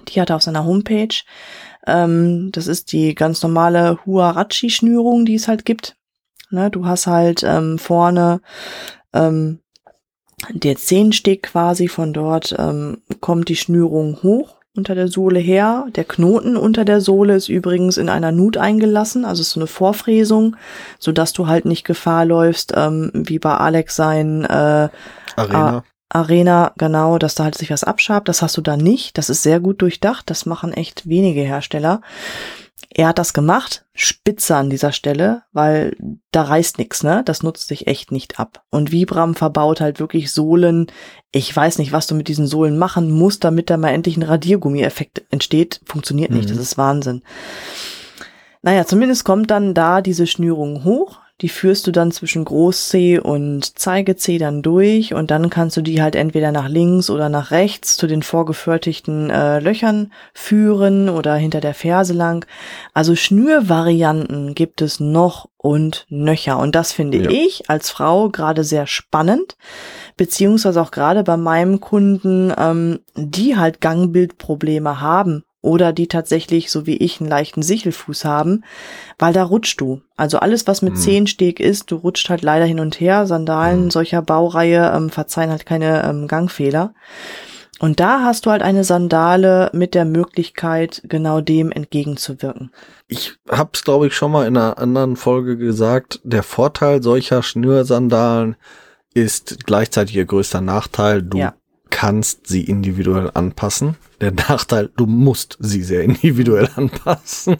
[0.08, 1.14] Die hat er auf seiner Homepage.
[1.86, 5.96] Ähm, das ist die ganz normale Huarachi-Schnürung, die es halt gibt.
[6.50, 8.40] Ne, du hast halt ähm, vorne
[9.18, 9.58] ähm,
[10.50, 15.86] der Zehensteg quasi von dort ähm, kommt die Schnürung hoch unter der Sohle her.
[15.96, 19.66] Der Knoten unter der Sohle ist übrigens in einer Nut eingelassen, also ist so eine
[19.66, 20.56] Vorfräsung,
[20.98, 24.88] so dass du halt nicht Gefahr läufst, ähm, wie bei Alex sein äh,
[25.36, 25.84] Arena.
[26.10, 28.28] Arena, genau, dass da halt sich was abschabt.
[28.28, 29.18] Das hast du da nicht.
[29.18, 30.30] Das ist sehr gut durchdacht.
[30.30, 32.00] Das machen echt wenige Hersteller.
[32.94, 35.94] Er hat das gemacht, spitze an dieser Stelle, weil
[36.30, 37.22] da reißt nix, ne?
[37.24, 38.62] Das nutzt sich echt nicht ab.
[38.70, 40.86] Und Vibram verbaut halt wirklich Sohlen.
[41.30, 44.22] Ich weiß nicht, was du mit diesen Sohlen machen musst, damit da mal endlich ein
[44.22, 45.80] Radiergummi-Effekt entsteht.
[45.84, 46.54] Funktioniert nicht, Mhm.
[46.54, 47.22] das ist Wahnsinn.
[48.62, 51.18] Naja, zumindest kommt dann da diese Schnürung hoch.
[51.40, 56.02] Die führst du dann zwischen Groß-C und Zeige-C dann durch und dann kannst du die
[56.02, 61.60] halt entweder nach links oder nach rechts zu den vorgefertigten äh, Löchern führen oder hinter
[61.60, 62.44] der Ferse lang.
[62.92, 67.30] Also Schnürvarianten gibt es noch und nöcher und das finde Ja.
[67.30, 69.56] ich als Frau gerade sehr spannend,
[70.16, 76.86] beziehungsweise auch gerade bei meinem Kunden, ähm, die halt Gangbildprobleme haben oder die tatsächlich, so
[76.86, 78.64] wie ich, einen leichten Sichelfuß haben,
[79.18, 80.02] weil da rutscht du.
[80.16, 80.98] Also alles, was mit Mhm.
[80.98, 83.26] Zehensteg ist, du rutscht halt leider hin und her.
[83.26, 83.90] Sandalen Mhm.
[83.90, 86.94] solcher Baureihe ähm, verzeihen halt keine ähm, Gangfehler.
[87.80, 92.72] Und da hast du halt eine Sandale mit der Möglichkeit, genau dem entgegenzuwirken.
[93.06, 96.20] Ich hab's, glaube ich, schon mal in einer anderen Folge gesagt.
[96.24, 98.56] Der Vorteil solcher Schnürsandalen
[99.14, 101.22] ist gleichzeitig ihr größter Nachteil.
[101.22, 101.54] Du Ja.
[101.90, 103.96] Kannst sie individuell anpassen.
[104.20, 107.56] Der Nachteil, du musst sie sehr individuell anpassen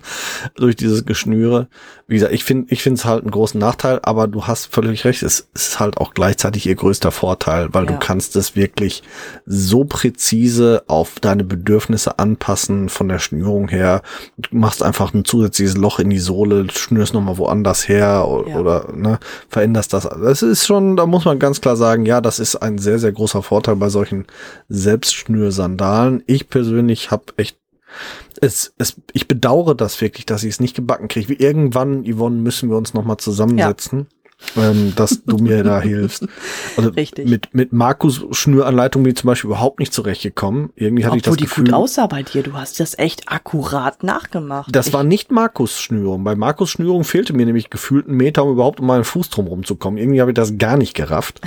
[0.56, 1.68] durch dieses Geschnüre.
[2.08, 5.04] Wie gesagt, ich finde, ich finde es halt einen großen Nachteil, aber du hast völlig
[5.04, 5.22] recht.
[5.22, 7.92] Es ist halt auch gleichzeitig ihr größter Vorteil, weil Ja.
[7.92, 9.04] du kannst es wirklich
[9.46, 14.02] so präzise auf deine Bedürfnisse anpassen von der Schnürung her.
[14.36, 18.56] Du machst einfach ein zusätzliches Loch in die Sohle, schnürst nochmal woanders her o- Ja.
[18.58, 20.08] oder ne, veränderst das.
[20.08, 23.12] Das ist schon, da muss man ganz klar sagen, ja, das ist ein sehr, sehr
[23.12, 24.17] großer Vorteil bei solchen
[24.68, 26.22] Selbstschnürsandalen.
[26.26, 27.58] Ich persönlich habe echt
[28.40, 31.28] es, es, ich bedauere das wirklich, dass ich es nicht gebacken kriege.
[31.28, 34.06] Wie Irgendwann, Yvonne, müssen wir uns nochmal zusammensetzen,
[34.56, 36.26] ähm, dass du mir da hilfst.
[36.76, 37.28] Also Richtig.
[37.28, 40.70] Mit, mit Markus Schnüranleitung bin ich zum Beispiel überhaupt nicht zurechtgekommen.
[40.76, 42.42] Irgendwie hatte ich Obwohl das die Gefühl, gut aussah bei dir.
[42.42, 44.74] Du hast das echt akkurat nachgemacht.
[44.74, 46.24] das Ich- war nicht Markus Schnürung.
[46.24, 49.46] Bei Markus Schnürung fehlte mir nämlich gefühlt ein Meter, um überhaupt um meinen Fuß drum
[49.46, 49.98] rumzukommen.
[49.98, 51.40] Irgendwie habe ich das gar nicht gerafft.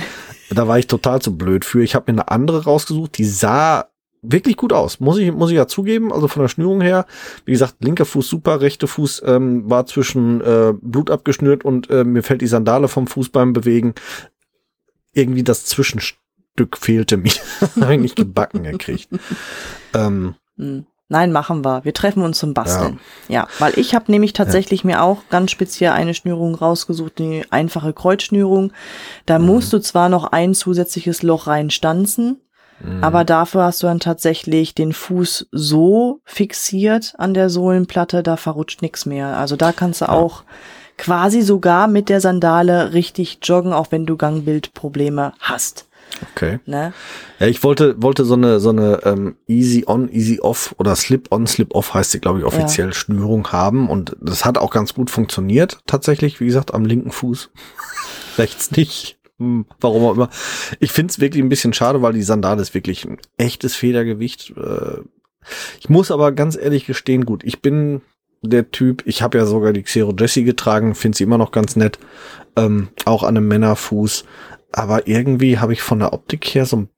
[0.50, 1.82] Da war ich total zu blöd für.
[1.82, 3.86] Ich habe mir eine andere rausgesucht, die sah
[4.22, 5.00] wirklich gut aus.
[5.00, 6.12] Muss ich, muss ich ja zugeben.
[6.12, 7.06] Also von der Schnürung her,
[7.44, 12.04] wie gesagt, linker Fuß super, rechter Fuß ähm, war zwischen äh, Blut abgeschnürt und äh,
[12.04, 13.94] mir fällt die Sandale vom Fuß beim Bewegen.
[15.12, 17.32] Irgendwie das Zwischenstück fehlte mir.
[17.80, 19.08] habe ich nicht gebacken gekriegt.
[19.94, 20.86] Ähm, Hm.
[21.08, 21.84] Nein, machen wir.
[21.84, 22.98] Wir treffen uns zum Basteln.
[23.28, 27.92] Ja, weil ich habe nämlich tatsächlich mir auch ganz speziell eine Schnürung rausgesucht, die einfache
[27.92, 28.72] Kreuzschnürung.
[29.26, 29.44] Da Mhm.
[29.44, 32.40] musst du zwar noch ein zusätzliches Loch reinstanzen,
[32.84, 33.02] Mhm.
[33.04, 38.82] Aber dafür hast du dann tatsächlich den Fuß so fixiert an der Sohlenplatte, da verrutscht
[38.82, 39.36] nichts mehr.
[39.36, 40.12] Also da kannst du Ja.
[40.12, 40.44] auch
[40.98, 45.86] quasi sogar mit der Sandale richtig joggen, auch wenn du Gangbildprobleme hast.
[46.34, 46.60] Okay.
[46.66, 46.92] Ne?
[47.38, 51.28] Ja, ich wollte, wollte so eine, so eine ähm, Easy On, Easy Off oder Slip
[51.32, 53.88] On, Slip Off heißt sie, glaube ich, offiziell Schnürung haben.
[53.88, 57.50] Und das hat auch ganz gut funktioniert, tatsächlich, wie gesagt, am linken Fuß.
[58.38, 59.18] Rechts nicht.
[59.42, 60.30] Hm, warum auch immer.
[60.78, 64.52] Ich finde es wirklich ein bisschen schade, weil die Sandale ist wirklich ein echtes Federgewicht.
[64.56, 65.00] Äh,
[65.80, 68.02] ich muss aber ganz ehrlich gestehen, gut, ich bin
[68.42, 71.74] der Typ, ich habe ja sogar die Xero Jessie getragen, finde sie immer noch ganz
[71.76, 71.98] nett.
[72.56, 74.24] Ähm, auch an einem Männerfuß.
[74.70, 76.88] Aber irgendwie habe ich von der Optik her so ein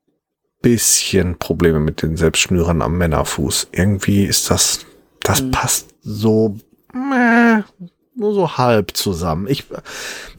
[0.63, 3.69] bisschen Probleme mit den Selbstschnürern am Männerfuß.
[3.73, 4.87] Irgendwie ist das,
[5.21, 5.51] das Mhm.
[5.51, 6.57] passt so,
[6.93, 7.63] meh,
[8.17, 9.47] nur so halb zusammen.
[9.49, 9.65] Ich,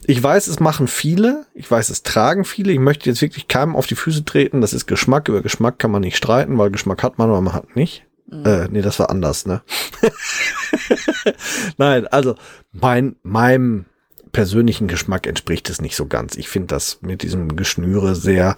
[0.06, 1.46] ich weiß, es machen viele.
[1.54, 2.72] Ich weiß, es tragen viele.
[2.72, 4.60] Ich möchte jetzt wirklich keinem auf die Füße treten.
[4.60, 5.28] Das ist Geschmack.
[5.28, 8.04] Über Geschmack kann man nicht streiten, weil Geschmack hat man, aber man hat nicht.
[8.26, 8.44] Mhm.
[8.44, 9.62] Äh, nee, das war anders, ne?
[11.76, 12.34] Nein, also
[12.72, 13.84] mein, meinem
[14.32, 16.36] persönlichen Geschmack entspricht es nicht so ganz.
[16.36, 18.56] Ich finde das mit diesem Geschnüre sehr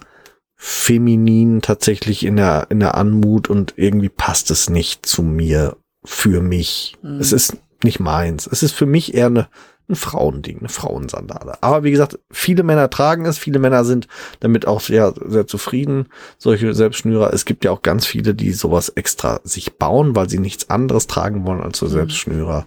[0.55, 6.41] feminin tatsächlich in der, in der Anmut und irgendwie passt es nicht zu mir, für
[6.41, 6.97] mich.
[7.01, 7.19] Mhm.
[7.19, 8.47] Es ist nicht meins.
[8.47, 9.47] Es ist für mich eher eine,
[9.87, 11.61] ein Frauending, eine Frauensandale.
[11.61, 14.07] Aber wie gesagt, viele Männer tragen es, viele Männer sind
[14.39, 17.33] damit auch sehr, sehr zufrieden, solche Selbstschnürer.
[17.33, 21.07] Es gibt ja auch ganz viele, die sowas extra sich bauen, weil sie nichts anderes
[21.07, 21.91] tragen wollen als so Mhm.
[21.91, 22.65] Selbstschnürer.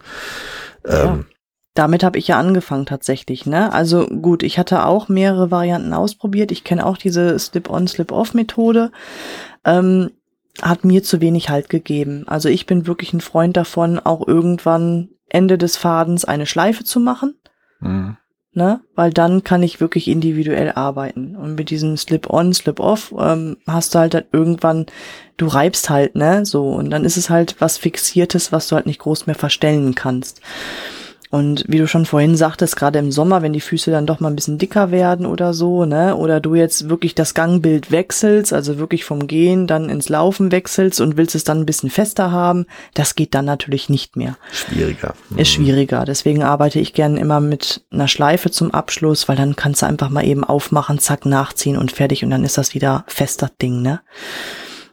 [0.86, 1.04] Ja.
[1.04, 1.26] Ähm,
[1.74, 3.72] Damit habe ich ja angefangen tatsächlich, ne?
[3.72, 6.52] Also gut, ich hatte auch mehrere Varianten ausprobiert.
[6.52, 8.90] Ich kenne auch diese Slip-on, Slip-off-Methode.
[9.64, 10.10] Ähm,
[10.60, 12.24] hat mir zu wenig Halt gegeben.
[12.26, 17.00] Also ich bin wirklich ein Freund davon, auch irgendwann Ende des Fadens eine Schleife zu
[17.00, 17.34] machen,
[17.80, 18.18] mh.
[18.52, 18.80] ne?
[18.94, 21.36] Weil dann kann ich wirklich individuell arbeiten.
[21.36, 24.86] Und mit diesem Slip-on, Slip-off ähm, hast du halt dann irgendwann,
[25.38, 26.44] du reibst halt, ne?
[26.44, 29.94] So, und dann ist es halt was Fixiertes, was du halt nicht groß mehr verstellen
[29.94, 30.42] kannst.
[31.32, 34.28] Und wie du schon vorhin sagtest, gerade im Sommer, wenn die Füße dann doch mal
[34.28, 38.76] ein bisschen dicker werden oder so, ne, oder du jetzt wirklich das Gangbild wechselst, also
[38.76, 42.66] wirklich vom Gehen dann ins Laufen wechselst und willst es dann ein bisschen fester haben,
[42.92, 44.36] das geht dann natürlich nicht mehr.
[44.52, 45.14] schwieriger.
[45.38, 46.04] Ist schwieriger.
[46.04, 50.10] Deswegen arbeite ich gerne immer mit einer Schleife zum Abschluss, weil dann kannst du einfach
[50.10, 54.02] mal eben aufmachen, zack, nachziehen und fertig und dann ist das wieder fester Ding, ne?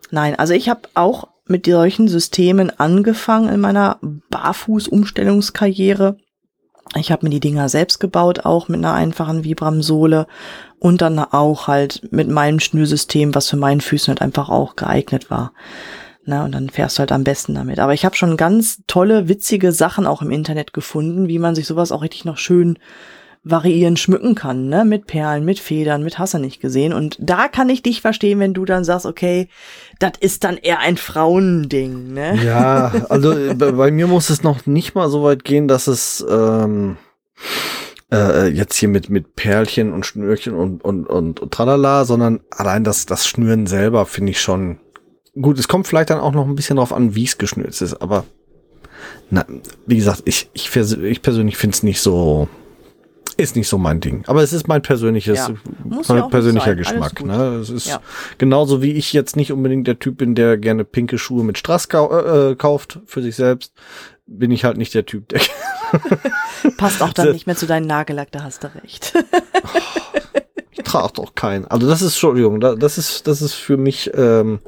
[0.10, 3.98] Nein, also ich habe auch mit solchen Systemen angefangen in meiner
[4.30, 6.16] Barfuß-Umstellungskarriere.
[6.96, 10.28] Ich habe mir die Dinger selbst gebaut, auch mit einer einfachen Vibram-Sohle
[10.80, 15.30] und dann auch halt mit meinem Schnürsystem, was für meinen Füßen halt einfach auch geeignet
[15.30, 15.52] war.
[16.26, 17.80] Na, und dann fährst du halt am besten damit.
[17.80, 21.68] Aber ich habe schon ganz tolle, witzige Sachen auch im Internet gefunden, wie man sich
[21.68, 22.78] sowas auch richtig noch schön
[23.50, 24.86] variieren, schmücken kann, ne?
[24.86, 26.94] Mit Perlen, mit Federn, mit hast du nicht gesehen.
[26.94, 29.48] Und da kann ich dich verstehen, wenn du dann sagst, okay,
[30.00, 32.40] das ist dann eher ein Frauending, ne?
[32.44, 36.26] Ja, also äh, bei mir muss es noch nicht mal so weit gehen, dass es
[36.30, 36.98] ähm,
[38.12, 42.84] äh, jetzt hier mit mit Perlchen und Schnürchen und und und, und tralala, sondern allein
[42.84, 44.80] das das Schnüren selber finde ich schon
[45.40, 45.60] gut.
[45.60, 48.26] Es kommt vielleicht dann auch noch ein bisschen drauf an, wie es geschnürt ist, aber
[49.30, 49.46] na,
[49.86, 52.48] wie gesagt, ich ich, ich persönlich finde es nicht so
[53.40, 54.24] ist nicht so mein Ding.
[54.28, 55.50] Aber es ist mein persönliches, Ja.
[55.84, 57.24] Muss mein ja persönlicher Geschmack.
[57.24, 57.60] Ne?
[57.62, 58.02] Es ist Ja.
[58.38, 61.90] genauso wie ich jetzt nicht unbedingt der Typ bin, der gerne pinke Schuhe mit Strass
[61.90, 62.12] kau
[62.52, 63.74] äh, kauft für sich selbst.
[64.28, 65.42] Bin ich halt nicht der Typ, der.
[66.78, 69.14] Passt auch dann nicht mehr zu deinem Nagellack, da hast du recht.
[70.72, 71.66] Ich trage doch keinen.
[71.66, 74.60] Also das ist, Entschuldigung, da- das ist, das ist für mich, ähm,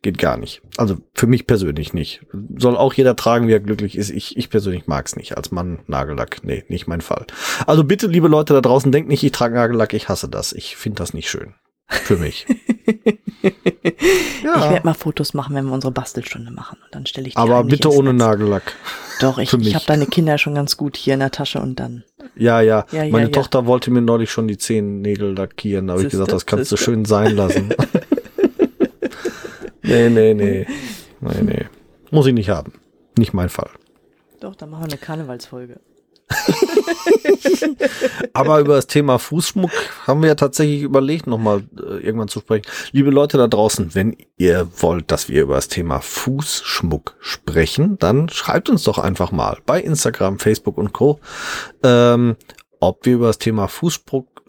[0.00, 0.62] geht gar nicht.
[0.78, 2.24] Also für mich persönlich nicht.
[2.56, 4.10] Soll auch jeder tragen, wie er glücklich ist.
[4.10, 5.36] Ich, ich persönlich mag's nicht.
[5.36, 6.38] Als Mann Nagellack.
[6.42, 7.26] Nee, nicht mein Fall.
[7.66, 10.52] Also bitte, liebe Leute da draußen, denkt nicht, ich trage Nagellack, ich hasse das.
[10.52, 11.54] Ich finde das nicht schön.
[11.86, 12.46] Für mich.
[13.44, 16.78] Ich werde mal Fotos machen, wenn wir unsere Bastelstunde machen.
[16.84, 18.20] Und dann stelle ich die Aber bitte ohne Netz.
[18.22, 18.74] Nagellack.
[19.20, 22.04] Doch, ich, ich habe deine Kinder schon ganz gut hier in der Tasche und dann.
[22.34, 22.86] Ja, ja.
[22.92, 23.32] Ja, ja, Meine ja.
[23.32, 25.86] Tochter wollte mir neulich schon die Zehennägel lackieren.
[25.88, 27.74] Da habe ich gesagt, das kannst du schön sein lassen.
[29.82, 30.66] nee, nee, nee.
[31.20, 31.64] Nee, nee.
[32.10, 32.72] Muss ich nicht haben.
[33.18, 33.70] Nicht mein Fall.
[34.40, 35.78] Doch, dann machen wir eine Karnevalsfolge.
[38.32, 39.70] Aber über das Thema Fußschmuck
[40.06, 42.66] haben wir ja tatsächlich überlegt, nochmal äh, irgendwann zu sprechen.
[42.92, 48.28] Liebe Leute da draußen, wenn ihr wollt, dass wir über das Thema Fußschmuck sprechen, dann
[48.28, 51.20] schreibt uns doch einfach mal bei Instagram, Facebook und Co.,
[51.82, 52.36] ähm,
[52.80, 54.42] ob wir über das Thema Fußschmuck,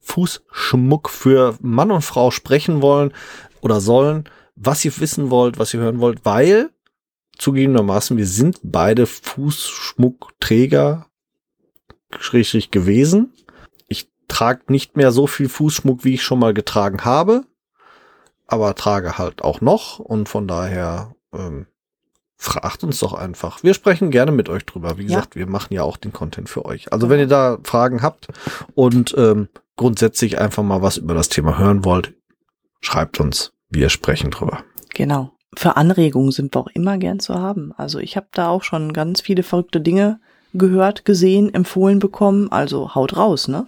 [0.00, 3.12] Fußschmuck für Mann und Frau sprechen wollen
[3.60, 4.24] oder sollen,
[4.56, 6.70] was ihr wissen wollt, was ihr hören wollt, weil
[7.40, 11.06] zugegebenermaßen wir sind beide Fußschmuckträger
[12.18, 13.32] schrägstrich gewesen.
[13.88, 17.44] Ich trage nicht mehr so viel Fußschmuck, wie ich schon mal getragen habe.
[18.46, 21.66] aber trage halt auch noch und von daher ähm,
[22.36, 23.62] fragt uns doch einfach.
[23.62, 24.98] Wir sprechen gerne mit euch drüber.
[24.98, 25.18] Wie Ja.
[25.20, 26.92] gesagt, wir machen ja auch den Content für euch.
[26.92, 28.26] Also wenn ihr da Fragen habt
[28.74, 32.12] und ähm, grundsätzlich einfach mal was über das Thema hören wollt,
[32.80, 33.52] schreibt uns.
[33.68, 34.64] Wir sprechen drüber.
[34.94, 35.30] Genau.
[35.56, 37.72] Für Anregungen sind wir auch immer gern zu haben.
[37.76, 40.20] Also ich habe da auch schon ganz viele verrückte Dinge
[40.52, 42.50] gehört, gesehen, empfohlen bekommen.
[42.50, 43.66] Also haut raus, ne?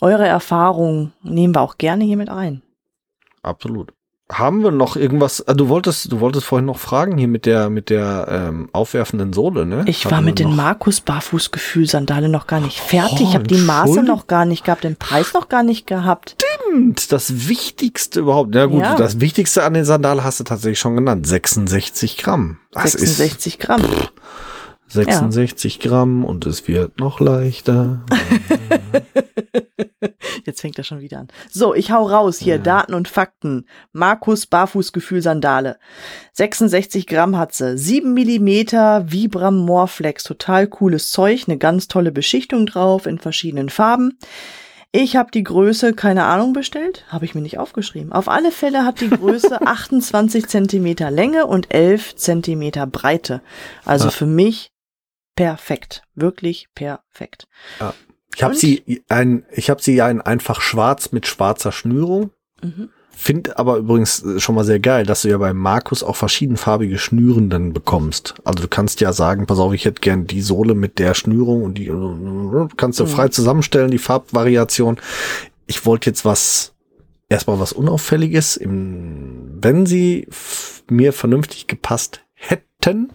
[0.00, 2.62] Eure Erfahrungen nehmen wir auch gerne hier mit ein.
[3.42, 3.92] Absolut.
[4.38, 5.46] Haben wir noch irgendwas?
[5.46, 9.32] Ah, du wolltest, du wolltest vorhin noch fragen hier mit der mit der ähm, aufwerfenden
[9.32, 9.84] Sohle, ne?
[9.86, 13.20] Ich Hatten war mit den Markus Barfußgefühl Sandale noch gar nicht fertig.
[13.20, 16.36] Oh, ich habe die Maße noch gar nicht gehabt, den Preis noch gar nicht gehabt.
[16.68, 18.54] Stimmt, das Wichtigste überhaupt.
[18.54, 18.96] Ja gut, Ja.
[18.96, 21.26] das Wichtigste an den Sandalen hast du tatsächlich schon genannt.
[21.26, 22.58] 66 Gramm.
[22.72, 23.82] Das 66 Gramm.
[23.82, 24.12] ist
[24.94, 28.04] 66 Gramm und es wird noch leichter.
[30.44, 31.28] Jetzt fängt er schon wieder an.
[31.50, 32.56] So, ich hau raus hier.
[32.56, 32.62] Ja.
[32.62, 33.66] Daten und Fakten.
[33.92, 35.78] Markus Barfußgefühl Sandale.
[36.32, 37.78] 66 Gramm hat sie.
[37.78, 40.22] 7 Millimeter Vibram Morflex.
[40.24, 41.44] Total cooles Zeug.
[41.46, 44.18] Eine ganz tolle Beschichtung drauf in verschiedenen Farben.
[44.92, 47.04] Ich habe die Größe, keine Ahnung, bestellt.
[47.08, 48.12] Habe ich mir nicht aufgeschrieben.
[48.12, 53.40] Auf alle Fälle hat die Größe 28 Zentimeter Länge und 11 Zentimeter Breite.
[53.84, 54.10] Also Ah.
[54.10, 54.70] für mich
[55.36, 56.02] perfekt.
[56.14, 57.46] Wirklich perfekt.
[58.34, 62.30] Ich habe sie ein, ich habe sie ja in einfach schwarz mit schwarzer Schnürung.
[62.62, 62.88] Mhm.
[63.16, 66.98] Find aber übrigens äh, schon mal sehr geil, dass du ja bei Markus auch verschiedenfarbige
[66.98, 68.34] Schnüren dann bekommst.
[68.44, 71.62] Also du kannst ja sagen, pass auf, ich hätte gern die Sohle mit der Schnürung
[71.62, 71.86] und die
[72.76, 73.08] kannst du Mhm.
[73.08, 74.98] frei zusammenstellen, die Farbvariation.
[75.66, 76.74] Ich wollte jetzt was,
[77.28, 80.26] erstmal was Unauffälliges, im, wenn sie
[80.90, 82.24] mir vernünftig gepasst
[82.86, 83.10] hätten,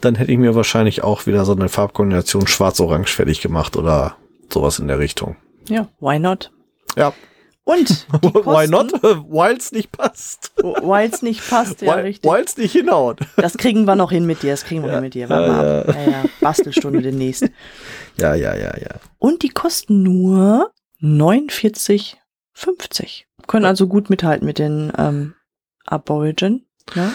[0.00, 4.16] dann hätte ich mir wahrscheinlich auch wieder so eine Farbkombination schwarz-orange fertig gemacht oder
[4.52, 5.36] sowas in der Richtung.
[5.68, 6.52] Ja, why not?
[6.96, 7.12] Ja,
[7.64, 8.92] Und why not?
[9.02, 10.52] Weil's nicht passt.
[10.62, 12.30] Weil es nicht passt, ja, Weil richtig.
[12.30, 13.18] Weil's nicht hinhaut.
[13.36, 15.28] Das kriegen wir noch hin mit dir, das kriegen wir hin mit dir.
[15.28, 15.88] Warte mal ab.
[15.94, 17.44] Ja, ja, Bastelstunde demnächst.
[18.18, 18.94] Ja, ja, ja, ja.
[19.18, 23.24] Und die kosten nur 49,50.
[23.46, 25.34] Können also gut mithalten mit den ähm,
[25.84, 26.64] Aborigin.
[26.94, 27.12] Ja?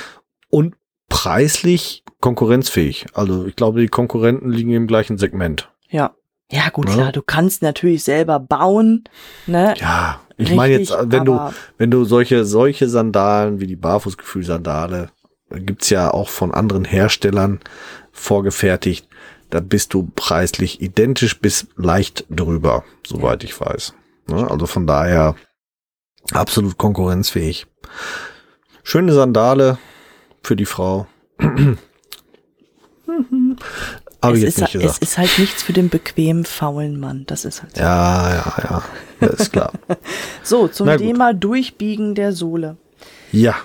[0.50, 0.76] Und
[1.22, 3.06] preislich konkurrenzfähig.
[3.14, 5.70] Also ich glaube, die Konkurrenten liegen im gleichen Segment.
[5.90, 6.16] Ja.
[6.52, 6.96] Ja, gut, Ja.
[6.96, 9.04] klar, du kannst natürlich selber bauen,
[9.46, 9.76] ne?
[9.78, 11.40] Ja, ich meine jetzt, wenn du,
[11.78, 15.10] wenn du solche, solche Sandalen wie die Barfußgefühl-Sandale,
[15.52, 17.60] äh, gibt's ja auch von anderen Herstellern
[18.12, 19.08] vorgefertigt,
[19.52, 23.94] da bist du preislich identisch bis leicht drüber, soweit ich weiß.
[24.28, 24.50] Ne?
[24.50, 25.36] Also von daher
[26.34, 27.68] absolut konkurrenzfähig.
[28.84, 29.78] Schöne Sandale
[30.44, 31.06] für die Frau.
[34.24, 35.02] Ich es, jetzt ist, nicht es gesagt.
[35.04, 37.24] ist halt nichts für den bequemen, faulen Mann.
[37.28, 37.82] Das ist halt so.
[37.82, 38.84] Ja, ja, ja.
[39.20, 39.72] Das ist klar.
[40.44, 40.88] So, zum.
[40.98, 42.78] Thema Durchbiegen der Sohle.
[43.32, 43.56] ja.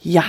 [0.00, 0.22] Ja,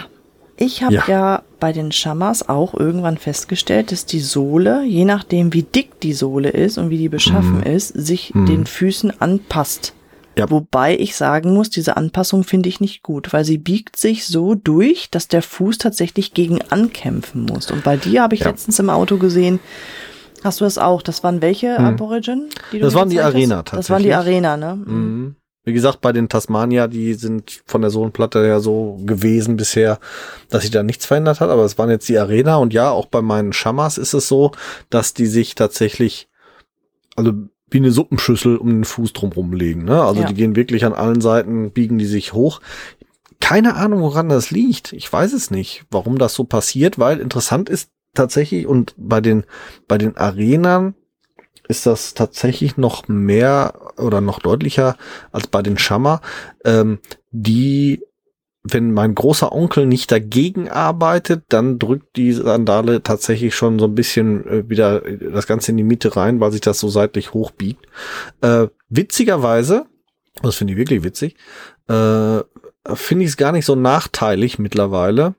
[0.56, 1.04] ich habe Ja.
[1.08, 1.44] ja.
[1.60, 6.50] bei den Shamas auch irgendwann festgestellt, dass die Sohle, je nachdem wie dick die Sohle
[6.50, 8.46] ist und wie die beschaffen ist, sich Mhm.
[8.48, 9.94] den Füßen anpasst.
[10.38, 10.50] Ja.
[10.50, 14.56] Wobei ich sagen muss, diese Anpassung finde ich nicht gut, weil sie biegt sich so
[14.56, 17.72] durch, dass der Fuß tatsächlich gegen ankämpfen muss.
[17.72, 18.48] Und bei dir habe ich Ja.
[18.48, 19.60] letztens im Auto gesehen,
[20.44, 21.02] hast du das auch?
[21.02, 22.50] Das waren welche Aborigin?
[22.72, 23.74] Die du Das waren die Arena hast?
[23.74, 24.46] Das waren die tatsächlich.
[24.46, 24.76] Arena, ne?
[24.86, 25.36] Mhm.
[25.64, 30.00] Wie gesagt, bei den Tasmania, die sind von der Sohlenplatte ja so gewesen bisher,
[30.50, 33.08] dass sich da nichts verändert hat, aber es waren jetzt die Arena und ja, auch
[33.08, 34.52] bei meinen Shamas ist es so,
[34.90, 36.30] dass die sich tatsächlich,
[37.18, 37.34] also
[37.70, 39.84] wie eine Suppenschüssel um den Fuß drumherum legen.
[39.86, 40.02] Ne?
[40.02, 40.28] Also Ja.
[40.28, 42.62] die gehen wirklich an allen Seiten, biegen die sich hoch.
[43.40, 44.94] Keine Ahnung, woran das liegt.
[44.94, 49.44] Ich weiß es nicht, warum das so passiert, weil interessant ist tatsächlich und bei den,
[49.88, 50.96] bei den Arenern
[51.68, 54.96] ist das tatsächlich noch mehr oder noch deutlicher
[55.32, 56.22] als bei den Schammer,
[56.64, 57.00] ähm,
[57.32, 58.02] die,
[58.72, 63.96] wenn mein großer Onkel nicht dagegen arbeitet, dann drückt die Sandale tatsächlich schon so ein
[63.96, 67.86] bisschen äh, wieder das Ganze in die Mitte rein, weil sich das so seitlich hochbiegt.
[68.42, 69.86] Äh, witzigerweise,
[70.42, 71.36] das finde ich wirklich witzig,
[71.88, 72.40] äh,
[72.94, 75.36] finde ich es gar nicht so nachteilig mittlerweile,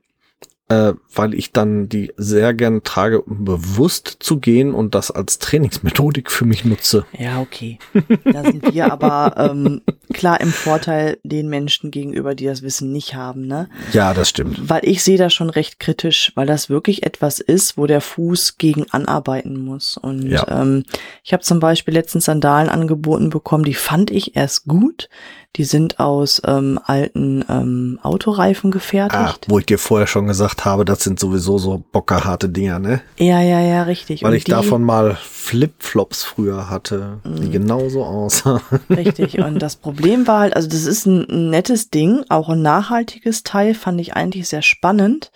[0.69, 5.39] äh, weil ich dann die sehr gern trage, um bewusst zu gehen und das als
[5.39, 7.05] Trainingsmethodik für mich nutze.
[7.17, 7.79] Ja, okay.
[8.23, 9.81] Da sind wir aber ähm,
[10.13, 13.67] klar im Vorteil den Menschen gegenüber, die das Wissen nicht haben, ne?
[13.93, 14.69] Ja, das stimmt.
[14.69, 18.57] Weil ich sehe das schon recht kritisch, weil das wirklich etwas ist, wo der Fuß
[18.59, 19.97] gegen anarbeiten muss.
[19.97, 20.47] Und Ja.
[20.61, 20.83] ähm,
[21.23, 25.09] ich habe zum Beispiel letztens Sandalen angeboten bekommen, die fand ich erst gut.
[25.55, 29.45] Die sind aus ähm, alten ähm, Autoreifen Ah, gefertigt.
[29.49, 33.01] wo ich dir vorher schon gesagt habe, das sind sowieso so bockerharte Dinger, ne?
[33.17, 34.21] Ja, ja, ja, richtig.
[34.21, 37.51] Weil Und ich die- davon mal Flipflops früher hatte, die Mhm.
[37.51, 38.61] genauso aussahen.
[38.91, 39.39] Richtig.
[39.39, 43.73] Und das Problem war halt, also das ist ein nettes Ding, auch ein nachhaltiges Teil,
[43.73, 45.31] fand ich eigentlich sehr spannend.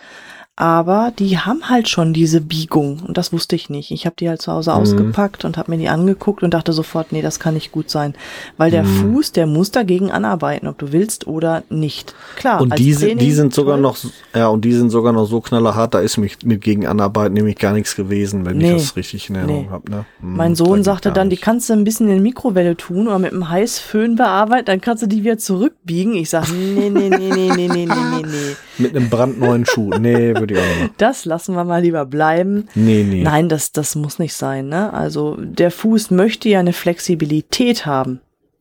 [0.56, 3.90] Aber die haben halt schon diese Biegung und das wusste ich nicht.
[3.90, 4.78] Ich habe die halt zu Hause Mhm.
[4.78, 8.14] ausgepackt und habe mir die angeguckt und dachte sofort, nee, das kann nicht gut sein,
[8.58, 9.14] weil der Mhm.
[9.16, 12.14] Fuß, der muss dagegen anarbeiten, ob du willst oder nicht.
[12.36, 12.62] Klar.
[12.62, 13.82] Und als die, sind- die Training sind sogar toll.
[13.82, 13.98] noch,
[14.36, 17.74] ja, und die sind sogar noch so knallerhart, da ist mit, mit Gegenanarbeit nämlich gar
[17.74, 18.76] nichts gewesen, wenn Nee.
[18.76, 19.70] ich das richtig in Erinnerung Nee.
[19.72, 19.90] habe.
[19.90, 20.06] Ne?
[20.22, 21.44] Hm, Mein Sohn sagte dann, die nicht.
[21.44, 25.02] kannst du ein bisschen in die Mikrowelle tun oder mit einem Heißföhn bearbeiten, dann kannst
[25.02, 26.14] du die wieder zurückbiegen.
[26.14, 28.56] Ich sag, nee, nee, nee, nee, nee, nee, nee, nee, nee.
[28.78, 29.90] Mit einem brandneuen Schuh.
[30.00, 30.94] Nee, würde ich auch nicht.
[30.98, 32.68] Das lassen wir mal lieber bleiben.
[32.76, 33.24] Nee, nee.
[33.24, 34.68] Nein, das, das muss nicht sein.
[34.68, 34.92] Ne?
[34.94, 38.20] Also der Fuß möchte ja eine Flexibilität haben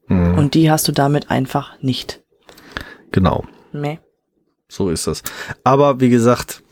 [0.08, 2.20] Hm, und die hast du damit einfach nicht.
[3.12, 3.44] genau.
[3.72, 4.00] Nee.
[4.68, 5.22] So ist das.
[5.64, 6.62] Aber wie gesagt,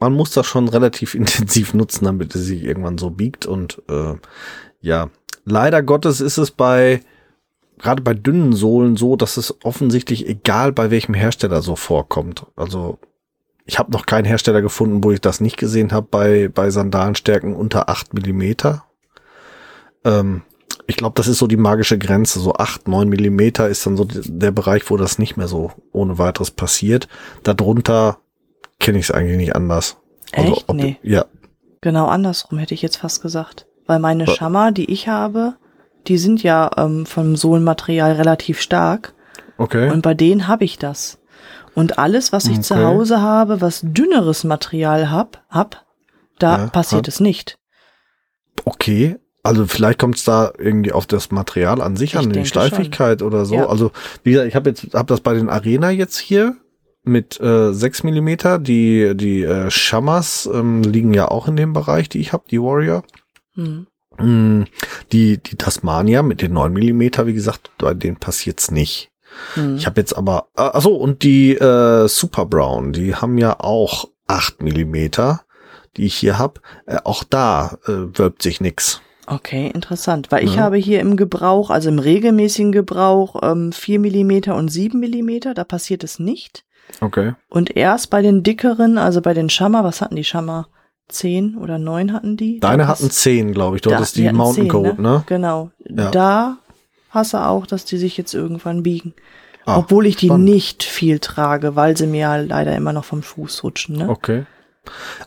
[0.00, 3.46] man muss das schon relativ intensiv nutzen, damit es sich irgendwann so biegt.
[3.46, 4.14] Und äh,
[4.80, 5.08] ja,
[5.44, 7.00] leider Gottes ist es bei
[7.78, 12.46] gerade bei dünnen Sohlen so, dass es offensichtlich egal bei welchem Hersteller so vorkommt.
[12.56, 12.98] Also
[13.64, 17.54] ich habe noch keinen Hersteller gefunden, wo ich das nicht gesehen habe bei bei Sandalenstärken
[17.54, 18.84] unter 8 Millimeter.
[20.04, 20.42] Ähm,
[20.86, 22.38] ich glaube, das ist so die magische Grenze.
[22.38, 26.18] So 8, 9 Millimeter ist dann so der Bereich, wo das nicht mehr so ohne
[26.18, 27.08] weiteres passiert.
[27.42, 28.18] Darunter
[28.78, 29.96] kenne ich es eigentlich nicht anders.
[30.32, 30.68] Echt?
[30.68, 30.98] ob, Nee.
[31.02, 31.24] Ja,
[31.86, 33.66] Genau andersrum hätte ich jetzt fast gesagt.
[33.86, 35.54] Weil meine Schammer, die ich habe,
[36.08, 39.12] die sind ja ähm, vom Sohlenmaterial relativ stark.
[39.58, 39.90] okay.
[39.90, 41.18] Und bei denen habe ich das.
[41.74, 42.84] Und alles, was ich zu Okay.
[42.84, 45.84] Hause habe, was dünneres Material hab, hab
[46.38, 47.58] da Ja, passiert hat- es nicht.
[48.64, 49.16] Okay.
[49.42, 53.22] Also vielleicht kommt es da irgendwie auf das Material an sich Ich an, die Steifigkeit
[53.22, 53.54] oder so.
[53.54, 53.68] Ja.
[53.68, 53.92] Also
[54.24, 56.56] wie gesagt, ich habe jetzt hab das bei den Arena jetzt hier
[57.04, 58.58] mit äh, 6 Millimeter.
[58.58, 62.60] Die die äh, Shamas ähm, liegen ja auch in dem Bereich, die ich habe, die
[62.60, 63.04] Warrior.
[63.54, 63.86] Hm.
[64.18, 64.64] Mm,
[65.12, 69.10] Die die Tasmania mit den 9 Millimeter, wie gesagt, bei denen passiert's nicht.
[69.54, 69.76] Hm.
[69.76, 74.08] Ich habe jetzt aber, äh, achso, und die äh, Super Brown, die haben ja auch
[74.26, 75.42] 8 Millimeter,
[75.96, 76.60] die ich hier hab.
[76.86, 79.00] Äh, auch da äh, wölbt sich nix.
[79.26, 80.30] Okay, interessant.
[80.30, 80.62] Weil ich Ja.
[80.62, 85.64] habe hier im Gebrauch, also im regelmäßigen Gebrauch, ähm, 4 Millimeter und 7 Millimeter, da
[85.64, 86.64] passiert es nicht.
[87.00, 87.34] Okay.
[87.48, 90.68] Und erst bei den dickeren, also bei den Schammer, was hatten die Schammer?
[91.08, 92.60] 10 oder 9 hatten die?
[92.60, 93.82] Deine hatten 10, glaube ich.
[93.82, 95.22] Dort da- ist die Mountain 10, Goat, ne?
[95.26, 95.70] Genau.
[95.88, 96.10] Ja.
[96.10, 96.58] Da
[97.10, 99.14] hast du auch, dass die sich jetzt irgendwann biegen.
[99.64, 100.44] Ah, Obwohl ich die spannend.
[100.44, 103.96] nicht viel trage, weil sie mir ja leider immer noch vom Fuß rutschen.
[103.96, 104.08] Ne?
[104.08, 104.44] Okay.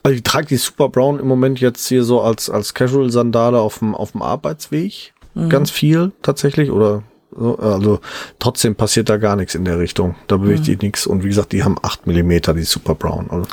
[0.04, 3.80] Also ich trage die Super Brown im Moment jetzt hier so als, als Casual-Sandale auf
[3.80, 5.14] dem, auf dem Arbeitsweg.
[5.34, 5.50] Mhm.
[5.50, 6.72] Ganz viel tatsächlich.
[6.72, 7.04] Oder.
[7.40, 8.00] Also
[8.40, 10.16] trotzdem passiert da gar nichts in der Richtung.
[10.28, 10.66] Da bewegt Mhm.
[10.66, 11.08] sich nichts.
[11.08, 13.28] Und wie gesagt, die haben 8 Millimeter, die Super Brown.
[13.30, 13.48] Also,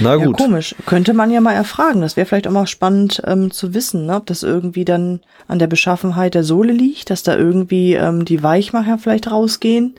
[0.00, 0.36] Na Ja, gut.
[0.36, 0.74] komisch.
[0.84, 2.00] Könnte man ja mal erfragen.
[2.00, 4.16] Das wäre vielleicht auch mal spannend ähm, zu wissen, ne?
[4.16, 8.42] ob das irgendwie dann an der Beschaffenheit der Sohle liegt, dass da irgendwie ähm, die
[8.42, 9.94] Weichmacher vielleicht rausgehen.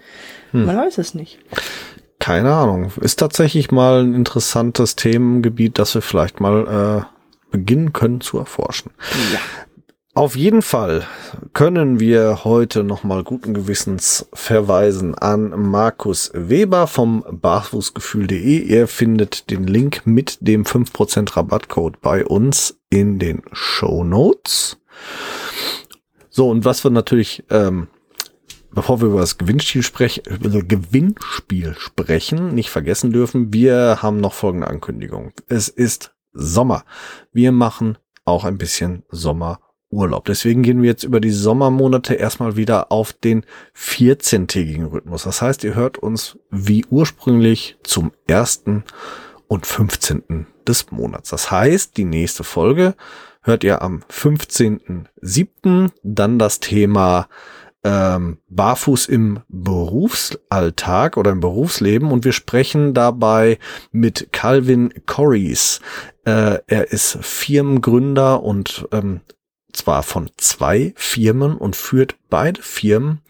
[0.52, 0.66] Hm.
[0.66, 1.40] Man weiß es nicht.
[2.20, 2.92] Keine Ahnung.
[3.02, 8.92] Ist tatsächlich mal ein interessantes Themengebiet, das wir vielleicht mal äh, beginnen können zu erforschen.
[9.34, 9.40] Ja.
[10.18, 11.06] Auf jeden Fall
[11.54, 18.58] können wir heute nochmal guten Gewissens verweisen an Markus Weber vom barfußgefühl.de.
[18.64, 24.80] Ihr findet den Link mit dem 5% Rabattcode bei uns in den Show Notes.
[26.32, 27.88] So, und was wir natürlich, ähm,
[28.72, 34.20] bevor wir über das Gewinnspiel sprechen, über das Gewinnspiel sprechen, nicht vergessen dürfen, wir haben
[34.20, 35.34] noch folgende Ankündigung.
[35.46, 36.86] Es ist Sommer.
[37.32, 39.04] Wir machen auch ein bisschen
[39.98, 40.26] Sommerurlaub.
[40.26, 43.44] Deswegen gehen wir jetzt über die Sommermonate erstmal wieder auf den
[43.76, 45.24] 14-tägigen Rhythmus.
[45.24, 48.64] Das heißt, ihr hört uns wie ursprünglich zum 1.
[49.48, 50.46] und 15.
[50.68, 51.32] des Monats.
[51.32, 52.96] Das heißt, die nächste Folge
[53.42, 55.90] hört ihr am 15.07.
[56.04, 57.28] Dann das Thema
[57.84, 63.58] ähm, Barfuß im Berufsalltag oder im Berufsleben und wir sprechen dabei
[63.92, 65.80] mit Calvin Corries.
[66.26, 69.22] Äh, er ist Firmengründer und ähm,
[69.78, 73.22] zwar von zwei Firmen und führt beide Firmen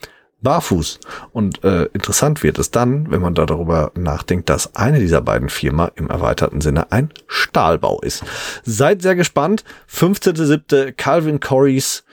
[0.41, 0.99] barfuß.
[1.31, 5.49] Und äh, interessant wird es dann, wenn man da darüber nachdenkt, dass eine dieser beiden
[5.49, 8.23] Firmen im erweiterten Sinne ein Stahlbau ist.
[8.63, 9.63] Seid sehr gespannt.
[9.91, 10.91] 15.7.
[10.93, 12.03] Calvin Corries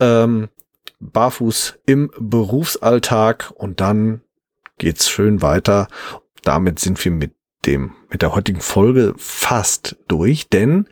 [0.00, 0.48] ähm,
[1.00, 4.22] barfuß im Berufsalltag und dann
[4.78, 5.88] geht's schön weiter.
[6.42, 7.32] Damit sind wir mit
[7.66, 10.88] dem, mit der heutigen Folge fast durch, denn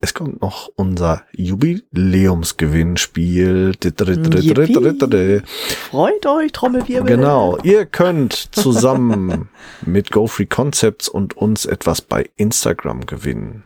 [0.00, 3.74] es kommt noch unser Jubiläumsgewinnspiel.
[5.90, 7.16] Freut euch, Trommelwirbel.
[7.16, 9.48] Genau, ihr könnt zusammen
[9.84, 13.64] mit GoFree Concepts und uns etwas bei Instagram gewinnen.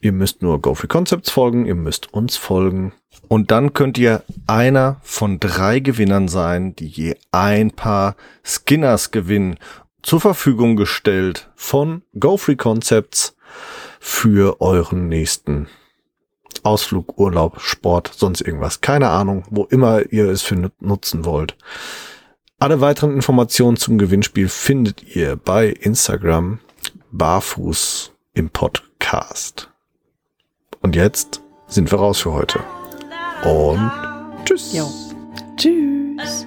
[0.00, 2.94] Ihr müsst nur GoFree Concepts folgen, ihr müsst uns folgen.
[3.28, 9.58] Und dann könnt ihr einer von drei Gewinnern sein, die je ein paar Skinners gewinnen,
[10.02, 13.36] zur Verfügung gestellt von GoFree Concepts
[14.04, 15.66] für euren nächsten
[16.62, 18.82] Ausflug, Urlaub, Sport, sonst irgendwas.
[18.82, 21.56] Keine Ahnung, wo immer ihr es für nutzen wollt.
[22.58, 26.60] Alle weiteren Informationen zum Gewinnspiel findet ihr bei Instagram
[27.12, 29.70] barfuß im Podcast.
[30.82, 32.60] Und jetzt sind wir raus für heute.
[33.42, 33.90] Und
[34.44, 34.74] tschüss.
[34.74, 34.86] Jo.
[35.56, 36.46] Tschüss.